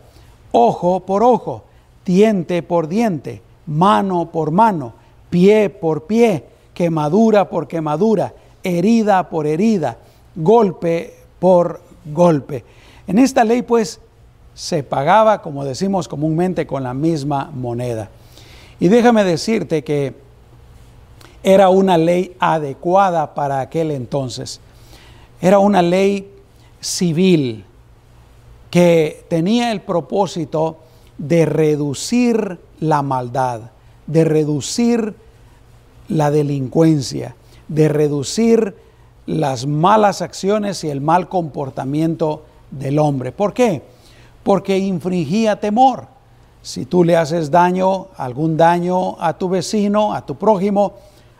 ojo 0.50 1.00
por 1.00 1.22
ojo, 1.22 1.62
diente 2.04 2.62
por 2.62 2.88
diente, 2.88 3.40
mano 3.66 4.30
por 4.30 4.50
mano, 4.50 4.94
pie 5.32 5.70
por 5.70 6.04
pie, 6.04 6.44
quemadura 6.74 7.48
por 7.48 7.66
quemadura 7.66 8.34
herida 8.62 9.30
por 9.30 9.46
herida, 9.46 9.96
golpe 10.36 11.14
por 11.38 11.80
golpe. 12.04 12.64
En 13.06 13.18
esta 13.18 13.42
ley 13.42 13.62
pues 13.62 13.98
se 14.54 14.82
pagaba, 14.82 15.40
como 15.40 15.64
decimos 15.64 16.06
comúnmente, 16.06 16.66
con 16.66 16.82
la 16.82 16.92
misma 16.92 17.50
moneda. 17.52 18.10
Y 18.78 18.88
déjame 18.88 19.24
decirte 19.24 19.82
que 19.82 20.14
era 21.42 21.70
una 21.70 21.96
ley 21.96 22.36
adecuada 22.38 23.34
para 23.34 23.60
aquel 23.60 23.90
entonces. 23.90 24.60
Era 25.40 25.58
una 25.58 25.80
ley 25.80 26.30
civil 26.80 27.64
que 28.70 29.24
tenía 29.28 29.72
el 29.72 29.80
propósito 29.80 30.78
de 31.16 31.46
reducir 31.46 32.58
la 32.80 33.02
maldad, 33.02 33.62
de 34.06 34.24
reducir 34.24 35.14
la 36.08 36.30
delincuencia, 36.30 37.36
de 37.68 37.88
reducir 37.88 38.76
las 39.26 39.66
malas 39.66 40.20
acciones 40.22 40.84
y 40.84 40.90
el 40.90 41.00
mal 41.00 41.28
comportamiento 41.28 42.44
del 42.70 42.98
hombre. 42.98 43.32
¿Por 43.32 43.54
qué? 43.54 43.82
Porque 44.42 44.78
infringía 44.78 45.60
temor. 45.60 46.06
Si 46.62 46.86
tú 46.86 47.02
le 47.04 47.16
haces 47.16 47.50
daño, 47.50 48.08
algún 48.16 48.56
daño 48.56 49.20
a 49.20 49.36
tu 49.36 49.48
vecino, 49.48 50.14
a 50.14 50.24
tu 50.24 50.36
prójimo, 50.36 50.94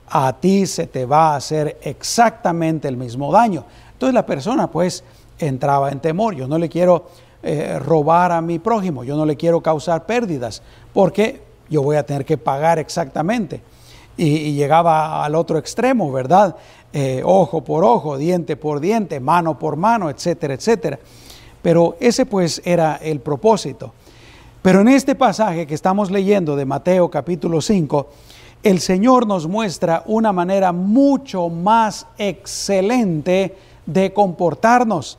a 0.09 0.33
ti 0.35 0.67
se 0.67 0.87
te 0.87 1.07
va 1.07 1.33
a 1.33 1.37
hacer 1.37 1.79
exactamente 1.83 2.89
el 2.89 2.97
mismo 2.97 3.33
daño. 3.33 3.65
Entonces 3.93 4.15
la 4.15 4.27
persona 4.27 4.71
pues 4.71 5.05
entraba 5.39 5.91
en 5.91 6.01
temor. 6.01 6.35
Yo 6.35 6.47
no 6.49 6.59
le 6.59 6.69
quiero 6.69 7.07
eh, 7.43 7.79
robar 7.79 8.33
a 8.33 8.41
mi 8.41 8.59
prójimo, 8.59 9.05
yo 9.05 9.17
no 9.17 9.27
le 9.27 9.37
quiero 9.37 9.61
causar 9.61 10.07
pérdidas, 10.07 10.63
porque 10.93 11.43
yo 11.73 11.83
voy 11.83 11.97
a 11.97 12.07
tener 12.07 12.25
que 12.25 12.39
pagar 12.39 12.79
exactamente 12.79 13.63
y, 14.17 14.53
llegaba 14.53 15.25
al 15.25 15.35
otro 15.35 15.59
extremo, 15.59 16.13
¿verdad? 16.13 16.57
Eh, 16.93 17.23
ojo 17.25 17.65
por 17.65 17.85
ojo, 17.85 18.19
diente 18.19 18.57
por 18.57 18.81
diente, 18.81 19.21
mano 19.21 19.59
por 19.59 19.77
mano, 19.77 20.11
etcétera, 20.11 20.55
etcétera. 20.55 20.99
Pero 21.63 21.97
ese 22.01 22.27
pues 22.27 22.61
era 22.65 22.97
el 22.97 23.21
propósito. 23.21 23.93
Pero 24.61 24.81
en 24.81 24.89
este 24.89 25.15
pasaje 25.15 25.67
que 25.67 25.75
estamos 25.75 26.11
leyendo 26.11 26.55
de 26.55 26.67
Mateo 26.67 27.11
capítulo 27.11 27.61
5, 27.61 28.09
el 28.63 28.81
Señor 28.81 29.27
nos 29.27 29.49
muestra 29.49 30.03
una 30.07 30.33
manera 30.33 30.73
mucho 30.73 31.49
más 31.49 32.07
excelente 32.19 33.57
de 33.87 34.13
comportarnos. 34.13 35.19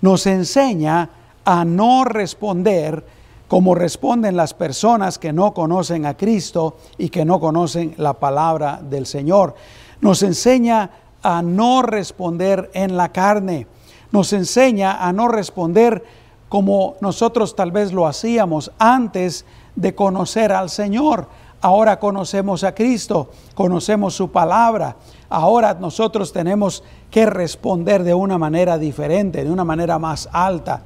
nos 0.00 0.26
enseña 0.26 1.08
a 1.46 1.64
no 1.64 2.04
responder 2.04 3.04
como 3.54 3.76
responden 3.76 4.36
las 4.36 4.52
personas 4.52 5.16
que 5.16 5.32
no 5.32 5.54
conocen 5.54 6.06
a 6.06 6.16
Cristo 6.16 6.76
y 6.98 7.08
que 7.08 7.24
no 7.24 7.38
conocen 7.38 7.94
la 7.98 8.14
palabra 8.14 8.80
del 8.82 9.06
Señor. 9.06 9.54
Nos 10.00 10.24
enseña 10.24 10.90
a 11.22 11.40
no 11.40 11.82
responder 11.82 12.72
en 12.74 12.96
la 12.96 13.12
carne. 13.12 13.68
Nos 14.10 14.32
enseña 14.32 15.06
a 15.06 15.12
no 15.12 15.28
responder 15.28 16.02
como 16.48 16.96
nosotros 17.00 17.54
tal 17.54 17.70
vez 17.70 17.92
lo 17.92 18.08
hacíamos 18.08 18.72
antes 18.76 19.44
de 19.76 19.94
conocer 19.94 20.50
al 20.50 20.68
Señor. 20.68 21.28
Ahora 21.60 22.00
conocemos 22.00 22.64
a 22.64 22.74
Cristo, 22.74 23.30
conocemos 23.54 24.14
su 24.14 24.32
palabra. 24.32 24.96
Ahora 25.28 25.74
nosotros 25.74 26.32
tenemos 26.32 26.82
que 27.08 27.24
responder 27.24 28.02
de 28.02 28.14
una 28.14 28.36
manera 28.36 28.78
diferente, 28.78 29.44
de 29.44 29.50
una 29.52 29.62
manera 29.64 30.00
más 30.00 30.28
alta. 30.32 30.82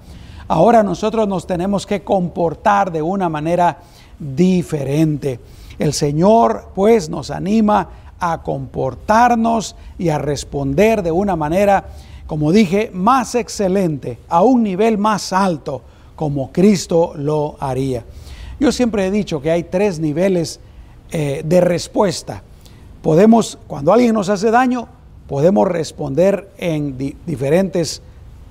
Ahora 0.48 0.82
nosotros 0.82 1.28
nos 1.28 1.46
tenemos 1.46 1.86
que 1.86 2.02
comportar 2.02 2.90
de 2.90 3.02
una 3.02 3.28
manera 3.28 3.78
diferente. 4.18 5.38
El 5.78 5.92
Señor 5.92 6.70
pues 6.74 7.10
nos 7.10 7.30
anima 7.30 7.88
a 8.18 8.42
comportarnos 8.42 9.76
y 9.98 10.08
a 10.08 10.18
responder 10.18 11.02
de 11.02 11.12
una 11.12 11.36
manera, 11.36 11.88
como 12.26 12.50
dije, 12.50 12.90
más 12.92 13.34
excelente, 13.34 14.18
a 14.28 14.42
un 14.42 14.62
nivel 14.62 14.96
más 14.98 15.34
alto, 15.34 15.82
como 16.16 16.50
Cristo 16.50 17.12
lo 17.14 17.56
haría. 17.60 18.04
Yo 18.58 18.72
siempre 18.72 19.06
he 19.06 19.10
dicho 19.10 19.40
que 19.40 19.50
hay 19.50 19.64
tres 19.64 20.00
niveles 20.00 20.60
eh, 21.12 21.42
de 21.44 21.60
respuesta. 21.60 22.42
Podemos, 23.02 23.58
cuando 23.66 23.92
alguien 23.92 24.14
nos 24.14 24.30
hace 24.30 24.50
daño, 24.50 24.88
podemos 25.28 25.68
responder 25.68 26.50
en 26.56 26.96
diferentes 27.26 28.02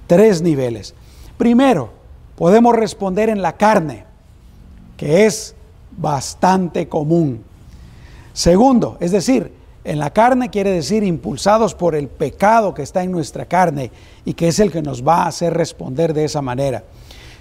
tres 0.06 0.42
niveles. 0.42 0.94
Primero, 1.38 1.92
podemos 2.36 2.76
responder 2.76 3.30
en 3.30 3.42
la 3.42 3.54
carne, 3.54 4.06
que 4.96 5.26
es 5.26 5.56
bastante 5.96 6.88
común. 6.88 7.44
Segundo, 8.34 8.98
es 9.00 9.12
decir, 9.12 9.52
en 9.84 10.00
la 10.00 10.12
carne 10.12 10.50
quiere 10.50 10.72
decir 10.72 11.04
impulsados 11.04 11.74
por 11.74 11.96
el 11.96 12.08
pecado 12.08 12.74
que 12.74 12.84
está 12.84 13.04
en 13.04 13.12
nuestra 13.12 13.46
carne 13.46 13.90
y 14.26 14.34
que 14.34 14.50
es 14.50 14.60
el 14.60 14.72
que 14.72 14.82
nos 14.82 15.08
va 15.08 15.24
a 15.24 15.28
hacer 15.28 15.54
responder 15.54 16.14
de 16.14 16.26
esa 16.26 16.42
manera. 16.42 16.84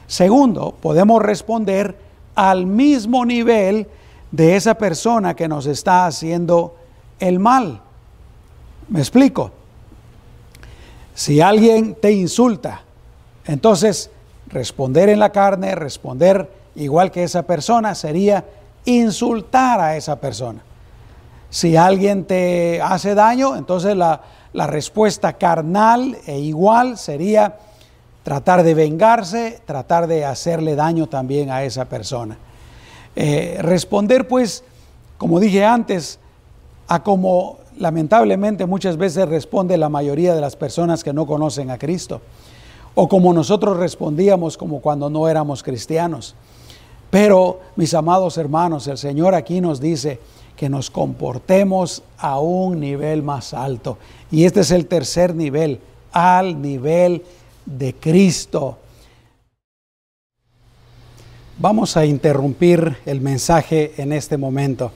Segundo, 0.06 0.74
podemos 0.80 1.20
responder 1.20 1.96
al 2.36 2.66
mismo 2.66 3.24
nivel 3.24 3.88
de 4.30 4.56
esa 4.56 4.74
persona 4.74 5.34
que 5.34 5.48
nos 5.48 5.66
está 5.66 6.06
haciendo 6.06 6.76
el 7.18 7.40
mal. 7.40 7.80
Me 8.88 9.00
explico. 9.00 9.50
Si 11.14 11.40
alguien 11.40 11.94
te 11.94 12.12
insulta, 12.12 12.85
entonces 13.46 14.10
responder 14.48 15.08
en 15.08 15.18
la 15.18 15.32
carne, 15.32 15.74
responder 15.74 16.50
igual 16.74 17.10
que 17.10 17.24
esa 17.24 17.42
persona, 17.42 17.94
sería 17.94 18.44
insultar 18.84 19.80
a 19.80 19.96
esa 19.96 20.16
persona. 20.16 20.62
Si 21.50 21.76
alguien 21.76 22.24
te 22.24 22.80
hace 22.82 23.14
daño, 23.14 23.56
entonces 23.56 23.96
la, 23.96 24.22
respuesta 24.52 25.34
carnal 25.34 26.16
e 26.26 26.38
igual 26.38 26.96
sería 26.96 27.58
tratar 28.22 28.62
de 28.62 28.72
vengarse, 28.72 29.60
tratar 29.66 30.06
de 30.06 30.24
hacerle 30.24 30.74
daño 30.74 31.08
también 31.08 31.50
a 31.50 31.62
esa 31.62 31.84
persona. 31.84 32.38
Eh, 33.14 33.58
responder 33.60 34.26
pues, 34.26 34.64
como 35.18 35.40
dije 35.40 35.62
antes, 35.64 36.18
a 36.88 37.02
como 37.02 37.58
lamentablemente 37.78 38.64
muchas 38.64 38.96
veces 38.96 39.28
responde 39.28 39.76
la 39.76 39.90
mayoría 39.90 40.34
de 40.34 40.40
las 40.40 40.56
personas 40.56 41.04
que 41.04 41.12
no 41.12 41.26
conocen 41.26 41.70
a 41.70 41.78
Cristo, 41.78 42.22
o 42.98 43.08
como 43.08 43.32
nosotros 43.34 43.76
respondíamos 43.76 44.56
como 44.56 44.80
cuando 44.80 45.10
no 45.10 45.28
éramos 45.28 45.62
cristianos. 45.62 46.34
Pero, 47.10 47.60
mis 47.76 47.92
amados 47.92 48.38
hermanos, 48.38 48.88
el 48.88 48.96
Señor 48.96 49.34
aquí 49.34 49.60
nos 49.60 49.80
dice 49.80 50.18
que 50.56 50.70
nos 50.70 50.90
comportemos 50.90 52.02
a 52.16 52.40
un 52.40 52.80
nivel 52.80 53.22
más 53.22 53.52
alto. 53.52 53.98
Y 54.30 54.44
este 54.44 54.60
es 54.60 54.70
el 54.70 54.86
tercer 54.86 55.34
nivel, 55.34 55.78
al 56.10 56.60
nivel 56.62 57.22
de 57.66 57.94
Cristo. 57.94 58.78
Vamos 61.58 61.98
a 61.98 62.06
interrumpir 62.06 62.96
el 63.04 63.20
mensaje 63.20 63.92
en 63.98 64.14
este 64.14 64.38
momento. 64.38 64.90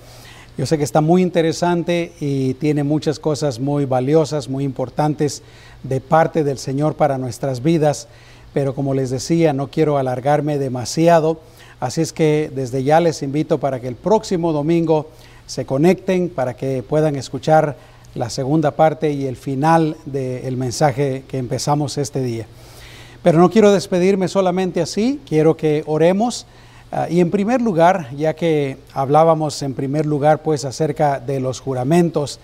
Yo 0.61 0.67
sé 0.67 0.77
que 0.77 0.85
está 0.85 1.01
muy 1.01 1.23
interesante 1.23 2.13
y 2.21 2.53
tiene 2.53 2.85
muchas 2.85 3.19
cosas 3.19 3.61
muy 3.61 3.87
valiosas, 3.87 4.51
muy 4.51 4.63
importantes 4.63 5.43
de 5.85 6.03
parte 6.03 6.45
del 6.45 6.59
Señor 6.59 6.97
para 6.97 7.17
nuestras 7.17 7.63
vidas, 7.63 8.09
pero 8.53 8.75
como 8.75 8.93
les 8.93 9.09
decía, 9.09 9.55
no 9.55 9.71
quiero 9.71 9.97
alargarme 9.97 10.59
demasiado, 10.59 11.41
así 11.81 12.03
es 12.03 12.13
que 12.13 12.53
desde 12.55 12.85
ya 12.85 13.01
les 13.01 13.23
invito 13.23 13.59
para 13.59 13.81
que 13.81 13.89
el 13.89 13.95
próximo 13.95 14.53
domingo 14.53 15.09
se 15.47 15.65
conecten, 15.65 16.29
para 16.29 16.53
que 16.53 16.83
puedan 16.87 17.17
escuchar 17.17 17.79
la 18.15 18.29
segunda 18.29 18.73
parte 18.73 19.13
y 19.13 19.25
el 19.25 19.37
final 19.37 19.97
del 20.05 20.59
mensaje 20.59 21.25
que 21.27 21.39
empezamos 21.39 21.97
este 21.97 22.21
día. 22.21 22.45
Pero 23.23 23.39
no 23.39 23.49
quiero 23.49 23.73
despedirme 23.73 24.29
solamente 24.29 24.83
así, 24.83 25.21
quiero 25.27 25.57
que 25.57 25.85
oremos. 25.87 26.45
Ah, 26.93 27.07
y 27.09 27.21
en 27.21 27.31
primer 27.31 27.61
lugar, 27.61 28.09
ya 28.17 28.35
que 28.35 28.77
hablábamos 28.93 29.63
en 29.63 29.75
primer 29.75 30.07
lugar 30.07 30.43
pues 30.43 30.65
acerca 30.65 31.21
de 31.21 31.39
los 31.39 31.61
juramentos, 31.61 32.41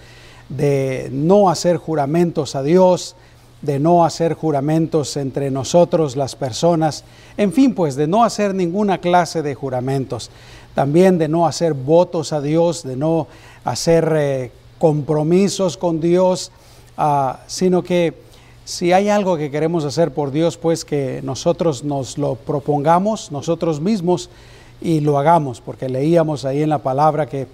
de 0.48 1.08
no 1.10 1.50
hacer 1.50 1.78
juramentos 1.78 2.54
a 2.54 2.62
Dios, 2.62 3.16
de 3.62 3.80
no 3.80 4.04
hacer 4.04 4.34
juramentos 4.34 5.16
entre 5.16 5.50
nosotros 5.50 6.14
las 6.14 6.36
personas, 6.36 7.02
en 7.36 7.52
fin 7.52 7.74
pues 7.74 7.96
de 7.96 8.06
no 8.06 8.22
hacer 8.22 8.54
ninguna 8.54 8.98
clase 8.98 9.42
de 9.42 9.56
juramentos, 9.56 10.30
también 10.76 11.18
de 11.18 11.26
no 11.26 11.48
hacer 11.48 11.74
votos 11.74 12.32
a 12.32 12.40
Dios, 12.40 12.84
de 12.84 12.94
no 12.94 13.26
hacer 13.64 14.12
eh, 14.16 14.52
compromisos 14.78 15.76
con 15.76 16.00
Dios, 16.00 16.52
ah, 16.96 17.40
sino 17.48 17.82
que 17.82 18.25
si 18.66 18.92
hay 18.92 19.08
algo 19.08 19.36
que 19.36 19.52
queremos 19.52 19.84
hacer 19.84 20.12
por 20.12 20.32
Dios, 20.32 20.56
pues 20.56 20.84
que 20.84 21.20
nosotros 21.22 21.84
nos 21.84 22.18
lo 22.18 22.34
propongamos 22.34 23.30
nosotros 23.30 23.80
mismos 23.80 24.28
y 24.82 24.98
lo 24.98 25.20
hagamos, 25.20 25.60
porque 25.60 25.88
leíamos 25.88 26.44
ahí 26.44 26.64
en 26.64 26.70
la 26.70 26.78
palabra 26.78 27.26
que 27.26 27.46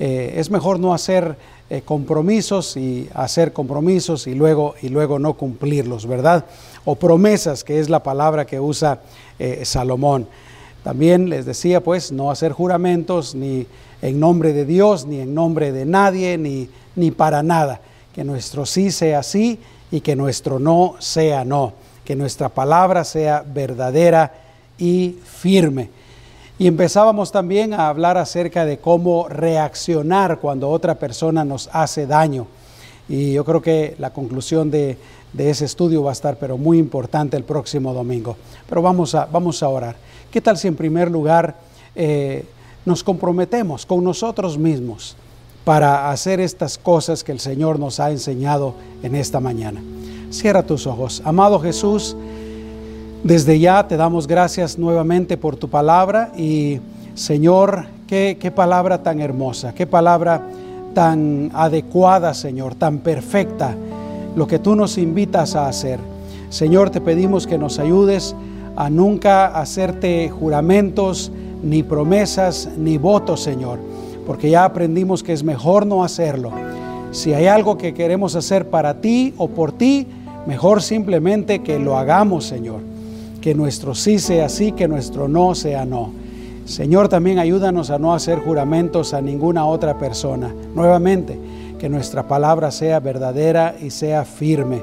eh, 0.00 0.34
es 0.36 0.50
mejor 0.50 0.80
no 0.80 0.92
hacer 0.92 1.36
eh, 1.70 1.82
compromisos 1.84 2.76
y 2.76 3.08
hacer 3.14 3.52
compromisos 3.52 4.26
y 4.26 4.34
luego, 4.34 4.74
y 4.82 4.88
luego 4.88 5.20
no 5.20 5.34
cumplirlos, 5.34 6.04
¿verdad? 6.04 6.44
O 6.84 6.96
promesas, 6.96 7.62
que 7.62 7.78
es 7.78 7.88
la 7.88 8.02
palabra 8.02 8.44
que 8.44 8.58
usa 8.58 8.98
eh, 9.38 9.64
Salomón. 9.64 10.26
También 10.82 11.30
les 11.30 11.46
decía, 11.46 11.80
pues, 11.80 12.10
no 12.10 12.28
hacer 12.28 12.50
juramentos 12.50 13.36
ni 13.36 13.68
en 14.02 14.18
nombre 14.18 14.52
de 14.52 14.64
Dios, 14.64 15.06
ni 15.06 15.20
en 15.20 15.32
nombre 15.32 15.70
de 15.70 15.86
nadie, 15.86 16.36
ni, 16.38 16.68
ni 16.96 17.12
para 17.12 17.44
nada. 17.44 17.80
Que 18.12 18.24
nuestro 18.24 18.66
sí 18.66 18.90
sea 18.90 19.22
sí 19.22 19.60
y 19.90 20.00
que 20.00 20.16
nuestro 20.16 20.58
no 20.58 20.96
sea 20.98 21.44
no, 21.44 21.74
que 22.04 22.16
nuestra 22.16 22.48
palabra 22.48 23.04
sea 23.04 23.44
verdadera 23.46 24.32
y 24.78 25.16
firme. 25.24 25.90
Y 26.58 26.66
empezábamos 26.66 27.32
también 27.32 27.74
a 27.74 27.88
hablar 27.88 28.16
acerca 28.16 28.64
de 28.64 28.78
cómo 28.78 29.28
reaccionar 29.28 30.38
cuando 30.38 30.70
otra 30.70 30.94
persona 30.94 31.44
nos 31.44 31.68
hace 31.72 32.06
daño. 32.06 32.46
Y 33.08 33.34
yo 33.34 33.44
creo 33.44 33.60
que 33.60 33.94
la 33.98 34.12
conclusión 34.12 34.70
de, 34.70 34.96
ese 35.36 35.66
estudio 35.66 36.02
va 36.02 36.10
a 36.10 36.12
estar, 36.12 36.38
pero 36.38 36.56
muy 36.56 36.78
importante 36.78 37.36
el 37.36 37.44
próximo 37.44 37.92
domingo. 37.92 38.36
Pero 38.68 38.80
vamos 38.80 39.14
a, 39.14 39.26
vamos 39.26 39.62
a 39.62 39.68
orar. 39.68 39.96
¿Qué 40.30 40.40
tal 40.40 40.56
si 40.56 40.66
en 40.66 40.76
primer 40.76 41.10
lugar 41.10 41.56
eh, 41.94 42.46
nos 42.86 43.04
comprometemos 43.04 43.84
con 43.84 44.02
nosotros 44.02 44.56
mismos? 44.56 45.14
Para 45.66 46.12
hacer 46.12 46.38
estas 46.38 46.78
cosas 46.78 47.24
que 47.24 47.32
el 47.32 47.40
Señor 47.40 47.80
nos 47.80 47.98
ha 47.98 48.12
enseñado 48.12 48.74
en 49.02 49.16
esta 49.16 49.40
mañana. 49.40 49.82
Cierra 50.30 50.62
tus 50.62 50.86
ojos. 50.86 51.22
Amado 51.24 51.58
Jesús, 51.58 52.16
desde 53.24 53.58
ya 53.58 53.88
te 53.88 53.96
damos 53.96 54.28
gracias 54.28 54.78
nuevamente 54.78 55.36
por 55.36 55.56
tu 55.56 55.68
palabra 55.68 56.30
y 56.36 56.78
Señor, 57.16 57.86
qué, 58.06 58.38
qué 58.40 58.52
palabra 58.52 59.02
tan 59.02 59.20
hermosa, 59.20 59.74
qué 59.74 59.88
palabra 59.88 60.40
tan 60.94 61.50
adecuada, 61.52 62.32
Señor, 62.32 62.76
tan 62.76 62.98
perfecta, 62.98 63.74
lo 64.36 64.46
que 64.46 64.60
tú 64.60 64.76
nos 64.76 64.96
invitas 64.98 65.56
a 65.56 65.66
hacer. 65.66 65.98
Señor, 66.48 66.90
te 66.90 67.00
pedimos 67.00 67.48
que 67.48 67.58
nos 67.58 67.80
ayudes 67.80 68.36
a 68.76 68.88
nunca 68.88 69.46
hacerte 69.46 70.30
juramentos, 70.30 71.32
ni 71.64 71.82
promesas, 71.82 72.68
ni 72.78 72.98
votos, 72.98 73.40
Señor 73.40 73.95
porque 74.26 74.50
ya 74.50 74.64
aprendimos 74.64 75.22
que 75.22 75.32
es 75.32 75.44
mejor 75.44 75.86
no 75.86 76.02
hacerlo. 76.02 76.50
Si 77.12 77.32
hay 77.32 77.46
algo 77.46 77.78
que 77.78 77.94
queremos 77.94 78.34
hacer 78.34 78.68
para 78.68 79.00
ti 79.00 79.32
o 79.38 79.48
por 79.48 79.72
ti, 79.72 80.06
mejor 80.46 80.82
simplemente 80.82 81.60
que 81.60 81.78
lo 81.78 81.96
hagamos, 81.96 82.44
Señor. 82.44 82.80
Que 83.40 83.54
nuestro 83.54 83.94
sí 83.94 84.18
sea 84.18 84.48
sí, 84.48 84.72
que 84.72 84.88
nuestro 84.88 85.28
no 85.28 85.54
sea 85.54 85.84
no. 85.84 86.10
Señor, 86.64 87.08
también 87.08 87.38
ayúdanos 87.38 87.90
a 87.90 87.98
no 87.98 88.12
hacer 88.12 88.40
juramentos 88.40 89.14
a 89.14 89.22
ninguna 89.22 89.64
otra 89.66 89.96
persona. 89.96 90.52
Nuevamente, 90.74 91.38
que 91.78 91.88
nuestra 91.88 92.26
palabra 92.26 92.72
sea 92.72 92.98
verdadera 92.98 93.76
y 93.80 93.90
sea 93.90 94.24
firme. 94.24 94.82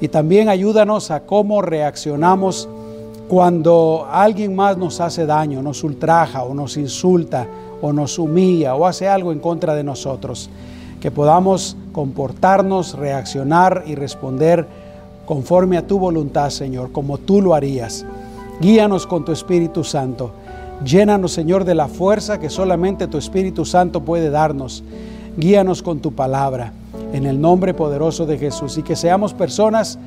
Y 0.00 0.08
también 0.08 0.48
ayúdanos 0.48 1.12
a 1.12 1.20
cómo 1.20 1.62
reaccionamos 1.62 2.68
cuando 3.28 4.06
alguien 4.10 4.56
más 4.56 4.76
nos 4.76 5.00
hace 5.00 5.24
daño, 5.24 5.62
nos 5.62 5.84
ultraja 5.84 6.42
o 6.42 6.52
nos 6.52 6.76
insulta 6.76 7.46
o 7.84 7.92
nos 7.92 8.18
humilla 8.18 8.74
o 8.74 8.86
hace 8.86 9.06
algo 9.06 9.30
en 9.30 9.40
contra 9.40 9.74
de 9.74 9.84
nosotros. 9.84 10.48
Que 11.02 11.10
podamos 11.10 11.76
comportarnos, 11.92 12.94
reaccionar 12.94 13.84
y 13.86 13.94
responder 13.94 14.66
conforme 15.26 15.76
a 15.76 15.86
tu 15.86 15.98
voluntad, 15.98 16.48
Señor, 16.48 16.92
como 16.92 17.18
tú 17.18 17.42
lo 17.42 17.52
harías. 17.52 18.06
Guíanos 18.58 19.06
con 19.06 19.26
tu 19.26 19.32
Espíritu 19.32 19.84
Santo. 19.84 20.30
Llénanos, 20.82 21.32
Señor, 21.32 21.66
de 21.66 21.74
la 21.74 21.88
fuerza 21.88 22.40
que 22.40 22.48
solamente 22.48 23.06
tu 23.06 23.18
Espíritu 23.18 23.66
Santo 23.66 24.00
puede 24.00 24.30
darnos. 24.30 24.82
Guíanos 25.36 25.82
con 25.82 25.98
tu 25.98 26.12
palabra, 26.12 26.72
en 27.12 27.26
el 27.26 27.38
nombre 27.38 27.74
poderoso 27.74 28.24
de 28.24 28.38
Jesús. 28.38 28.78
Y 28.78 28.82
que 28.82 28.96
seamos 28.96 29.34
personas 29.34 29.98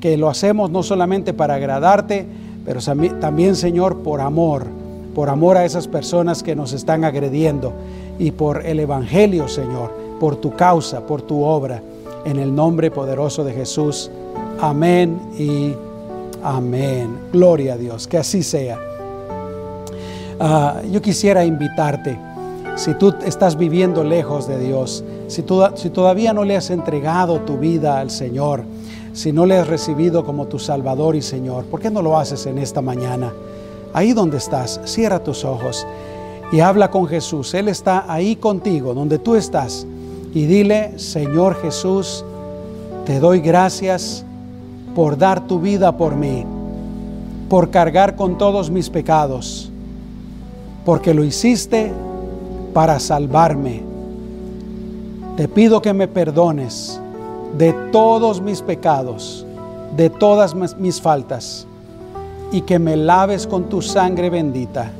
que 0.00 0.16
lo 0.16 0.28
hacemos 0.28 0.70
no 0.70 0.84
solamente 0.84 1.32
para 1.32 1.54
agradarte, 1.56 2.26
pero 2.64 2.78
también, 3.20 3.56
Señor, 3.56 4.04
por 4.04 4.20
amor, 4.20 4.83
por 5.14 5.28
amor 5.28 5.56
a 5.56 5.64
esas 5.64 5.86
personas 5.86 6.42
que 6.42 6.56
nos 6.56 6.72
están 6.72 7.04
agrediendo 7.04 7.72
y 8.18 8.32
por 8.32 8.66
el 8.66 8.80
Evangelio, 8.80 9.48
Señor, 9.48 9.92
por 10.20 10.36
tu 10.36 10.54
causa, 10.54 11.06
por 11.06 11.22
tu 11.22 11.42
obra, 11.42 11.82
en 12.24 12.38
el 12.38 12.54
nombre 12.54 12.90
poderoso 12.90 13.44
de 13.44 13.52
Jesús. 13.52 14.10
Amén 14.60 15.20
y 15.38 15.74
amén. 16.42 17.18
Gloria 17.32 17.74
a 17.74 17.76
Dios, 17.76 18.06
que 18.06 18.18
así 18.18 18.42
sea. 18.42 18.78
Ah, 20.40 20.80
yo 20.90 21.00
quisiera 21.00 21.44
invitarte, 21.44 22.18
si 22.76 22.94
tú 22.94 23.14
estás 23.24 23.56
viviendo 23.56 24.02
lejos 24.02 24.48
de 24.48 24.58
Dios, 24.58 25.04
si, 25.28 25.44
si 25.76 25.90
todavía 25.90 26.32
no 26.32 26.44
le 26.44 26.56
has 26.56 26.70
entregado 26.70 27.40
tu 27.40 27.56
vida 27.56 28.00
al 28.00 28.10
Señor, 28.10 28.64
si 29.12 29.32
no 29.32 29.46
le 29.46 29.56
has 29.58 29.68
recibido 29.68 30.24
como 30.24 30.46
tu 30.46 30.58
Salvador 30.58 31.14
y 31.14 31.22
Señor, 31.22 31.66
¿por 31.66 31.80
qué 31.80 31.88
no 31.88 32.02
lo 32.02 32.18
haces 32.18 32.46
en 32.46 32.58
esta 32.58 32.82
mañana? 32.82 33.32
Ahí 33.94 34.12
donde 34.12 34.36
estás, 34.36 34.80
cierra 34.84 35.22
tus 35.22 35.44
ojos 35.44 35.86
y 36.52 36.60
habla 36.60 36.90
con 36.90 37.06
Jesús. 37.06 37.54
Él 37.54 37.68
está 37.68 38.04
ahí 38.12 38.36
contigo, 38.36 38.92
donde 38.92 39.18
tú 39.18 39.36
estás. 39.36 39.86
Y 40.34 40.46
dile, 40.46 40.98
Señor 40.98 41.54
Jesús, 41.62 42.24
te 43.06 43.20
doy 43.20 43.40
gracias 43.40 44.24
por 44.94 45.16
dar 45.16 45.46
tu 45.46 45.60
vida 45.60 45.96
por 45.96 46.16
mí, 46.16 46.44
por 47.48 47.70
cargar 47.70 48.16
con 48.16 48.36
todos 48.36 48.70
mis 48.70 48.90
pecados, 48.90 49.70
porque 50.84 51.14
lo 51.14 51.24
hiciste 51.24 51.92
para 52.72 52.98
salvarme. 52.98 53.82
Te 55.36 55.48
pido 55.48 55.80
que 55.82 55.92
me 55.92 56.08
perdones 56.08 57.00
de 57.56 57.72
todos 57.92 58.40
mis 58.40 58.60
pecados, 58.62 59.46
de 59.96 60.10
todas 60.10 60.54
mis 60.54 61.00
faltas, 61.00 61.66
y 62.54 62.60
que 62.60 62.78
me 62.78 62.96
laves 62.96 63.48
con 63.48 63.64
tu 63.68 63.82
sangre 63.82 64.30
bendita. 64.30 64.92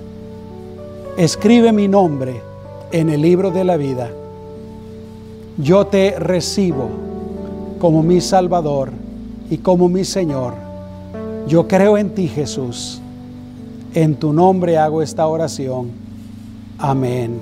Escribe 1.17 1.71
mi 1.71 1.87
nombre 1.87 2.43
en 2.91 3.09
el 3.09 3.23
libro 3.23 3.53
de 3.53 3.63
la 3.63 3.77
vida. 3.77 4.11
Yo 5.59 5.87
te 5.87 6.19
recibo 6.19 6.89
como 7.79 8.03
mi 8.03 8.21
Salvador 8.21 8.91
y 9.49 9.59
como 9.59 9.89
mi 9.89 10.05
Señor. 10.05 10.55
Yo 11.47 11.69
creo 11.69 11.97
en 11.97 12.17
ti, 12.17 12.27
Jesús. 12.27 13.01
En 13.95 14.17
tu 14.17 14.33
nombre 14.33 14.77
hago 14.77 15.01
esta 15.01 15.29
oración. 15.29 15.93
Amén. 16.79 17.39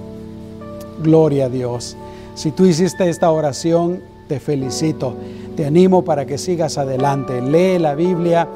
Gloria 1.03 1.47
a 1.47 1.49
Dios. 1.49 1.97
Si 2.35 2.51
tú 2.51 2.67
hiciste 2.67 3.09
esta 3.09 3.31
oración, 3.31 4.03
te 4.29 4.41
felicito. 4.41 5.15
Te 5.57 5.65
animo 5.65 6.05
para 6.05 6.27
que 6.27 6.37
sigas 6.37 6.77
adelante. 6.77 7.41
Lee 7.41 7.79
la 7.79 7.95
Biblia, 7.95 8.47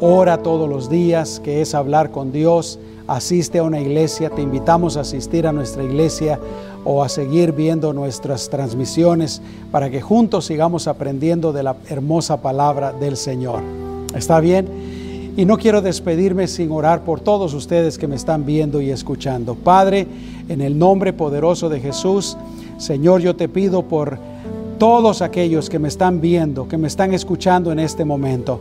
ora 0.00 0.38
todos 0.38 0.68
los 0.68 0.88
días, 0.88 1.40
que 1.42 1.60
es 1.60 1.74
hablar 1.74 2.10
con 2.10 2.32
Dios. 2.32 2.78
Asiste 3.06 3.58
a 3.58 3.62
una 3.62 3.80
iglesia, 3.80 4.30
te 4.30 4.42
invitamos 4.42 4.96
a 4.96 5.00
asistir 5.00 5.46
a 5.46 5.52
nuestra 5.52 5.82
iglesia 5.82 6.38
o 6.84 7.02
a 7.02 7.08
seguir 7.08 7.52
viendo 7.52 7.92
nuestras 7.92 8.48
transmisiones 8.48 9.42
para 9.70 9.90
que 9.90 10.00
juntos 10.00 10.46
sigamos 10.46 10.86
aprendiendo 10.86 11.52
de 11.52 11.62
la 11.62 11.76
hermosa 11.88 12.40
palabra 12.40 12.92
del 12.92 13.16
Señor. 13.16 13.60
¿Está 14.14 14.40
bien? 14.40 14.68
Y 15.36 15.44
no 15.46 15.58
quiero 15.58 15.82
despedirme 15.82 16.46
sin 16.46 16.70
orar 16.70 17.02
por 17.02 17.20
todos 17.20 17.54
ustedes 17.54 17.98
que 17.98 18.06
me 18.06 18.14
están 18.14 18.46
viendo 18.46 18.80
y 18.80 18.90
escuchando. 18.90 19.54
Padre, 19.54 20.06
en 20.48 20.60
el 20.60 20.78
nombre 20.78 21.12
poderoso 21.12 21.68
de 21.68 21.80
Jesús, 21.80 22.36
Señor, 22.78 23.20
yo 23.20 23.34
te 23.34 23.48
pido 23.48 23.82
por 23.82 24.18
todos 24.78 25.22
aquellos 25.22 25.68
que 25.68 25.78
me 25.78 25.88
están 25.88 26.20
viendo, 26.20 26.68
que 26.68 26.78
me 26.78 26.86
están 26.86 27.12
escuchando 27.14 27.72
en 27.72 27.80
este 27.80 28.04
momento. 28.04 28.60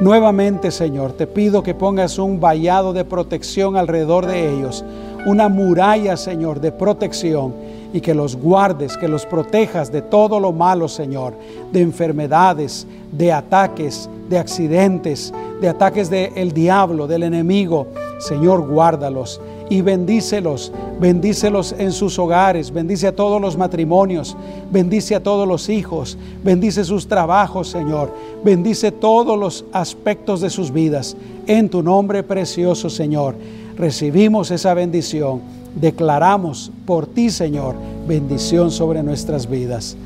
Nuevamente, 0.00 0.70
Señor, 0.70 1.12
te 1.12 1.26
pido 1.26 1.62
que 1.62 1.74
pongas 1.74 2.18
un 2.18 2.38
vallado 2.38 2.92
de 2.92 3.06
protección 3.06 3.76
alrededor 3.76 4.26
de 4.26 4.52
ellos, 4.52 4.84
una 5.24 5.48
muralla, 5.48 6.18
Señor, 6.18 6.60
de 6.60 6.70
protección 6.70 7.54
y 7.94 8.02
que 8.02 8.14
los 8.14 8.36
guardes, 8.36 8.98
que 8.98 9.08
los 9.08 9.24
protejas 9.24 9.90
de 9.90 10.02
todo 10.02 10.38
lo 10.38 10.52
malo, 10.52 10.86
Señor, 10.88 11.32
de 11.72 11.80
enfermedades, 11.80 12.86
de 13.10 13.32
ataques, 13.32 14.10
de 14.28 14.38
accidentes, 14.38 15.32
de 15.62 15.68
ataques 15.70 16.10
del 16.10 16.52
diablo, 16.52 17.06
del 17.06 17.22
enemigo. 17.22 17.86
Señor, 18.18 18.68
guárdalos 18.68 19.40
y 19.68 19.80
bendícelos, 19.80 20.72
bendícelos 21.00 21.74
en 21.78 21.92
sus 21.92 22.18
hogares, 22.18 22.72
bendice 22.72 23.08
a 23.08 23.14
todos 23.14 23.40
los 23.40 23.56
matrimonios, 23.56 24.36
bendice 24.70 25.14
a 25.14 25.22
todos 25.22 25.46
los 25.46 25.68
hijos, 25.68 26.16
bendice 26.44 26.84
sus 26.84 27.08
trabajos, 27.08 27.68
Señor, 27.68 28.12
bendice 28.44 28.92
todos 28.92 29.38
los 29.38 29.64
aspectos 29.72 30.40
de 30.40 30.50
sus 30.50 30.72
vidas. 30.72 31.16
En 31.46 31.68
tu 31.68 31.82
nombre 31.82 32.22
precioso, 32.22 32.90
Señor, 32.90 33.34
recibimos 33.76 34.50
esa 34.50 34.74
bendición, 34.74 35.40
declaramos 35.74 36.70
por 36.84 37.06
ti, 37.06 37.30
Señor, 37.30 37.74
bendición 38.06 38.70
sobre 38.70 39.02
nuestras 39.02 39.48
vidas. 39.48 39.96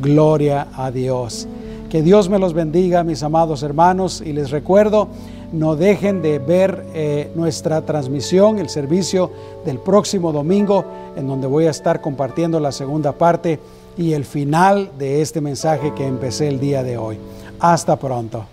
Gloria 0.00 0.68
a 0.74 0.90
Dios. 0.90 1.46
Que 1.90 2.02
Dios 2.02 2.28
me 2.28 2.38
los 2.38 2.54
bendiga, 2.54 3.02
mis 3.02 3.24
amados 3.24 3.64
hermanos, 3.64 4.22
y 4.24 4.32
les 4.32 4.50
recuerdo, 4.50 5.08
no 5.52 5.76
dejen 5.76 6.22
de 6.22 6.38
ver 6.38 6.84
eh, 6.94 7.30
nuestra 7.34 7.82
transmisión, 7.82 8.58
el 8.58 8.68
servicio 8.68 9.30
del 9.64 9.78
próximo 9.78 10.32
domingo, 10.32 10.84
en 11.16 11.26
donde 11.26 11.46
voy 11.46 11.66
a 11.66 11.70
estar 11.70 12.00
compartiendo 12.00 12.60
la 12.60 12.72
segunda 12.72 13.12
parte 13.12 13.58
y 13.96 14.12
el 14.12 14.24
final 14.24 14.90
de 14.98 15.20
este 15.20 15.40
mensaje 15.40 15.92
que 15.94 16.06
empecé 16.06 16.48
el 16.48 16.60
día 16.60 16.82
de 16.82 16.96
hoy. 16.96 17.18
Hasta 17.58 17.96
pronto. 17.96 18.46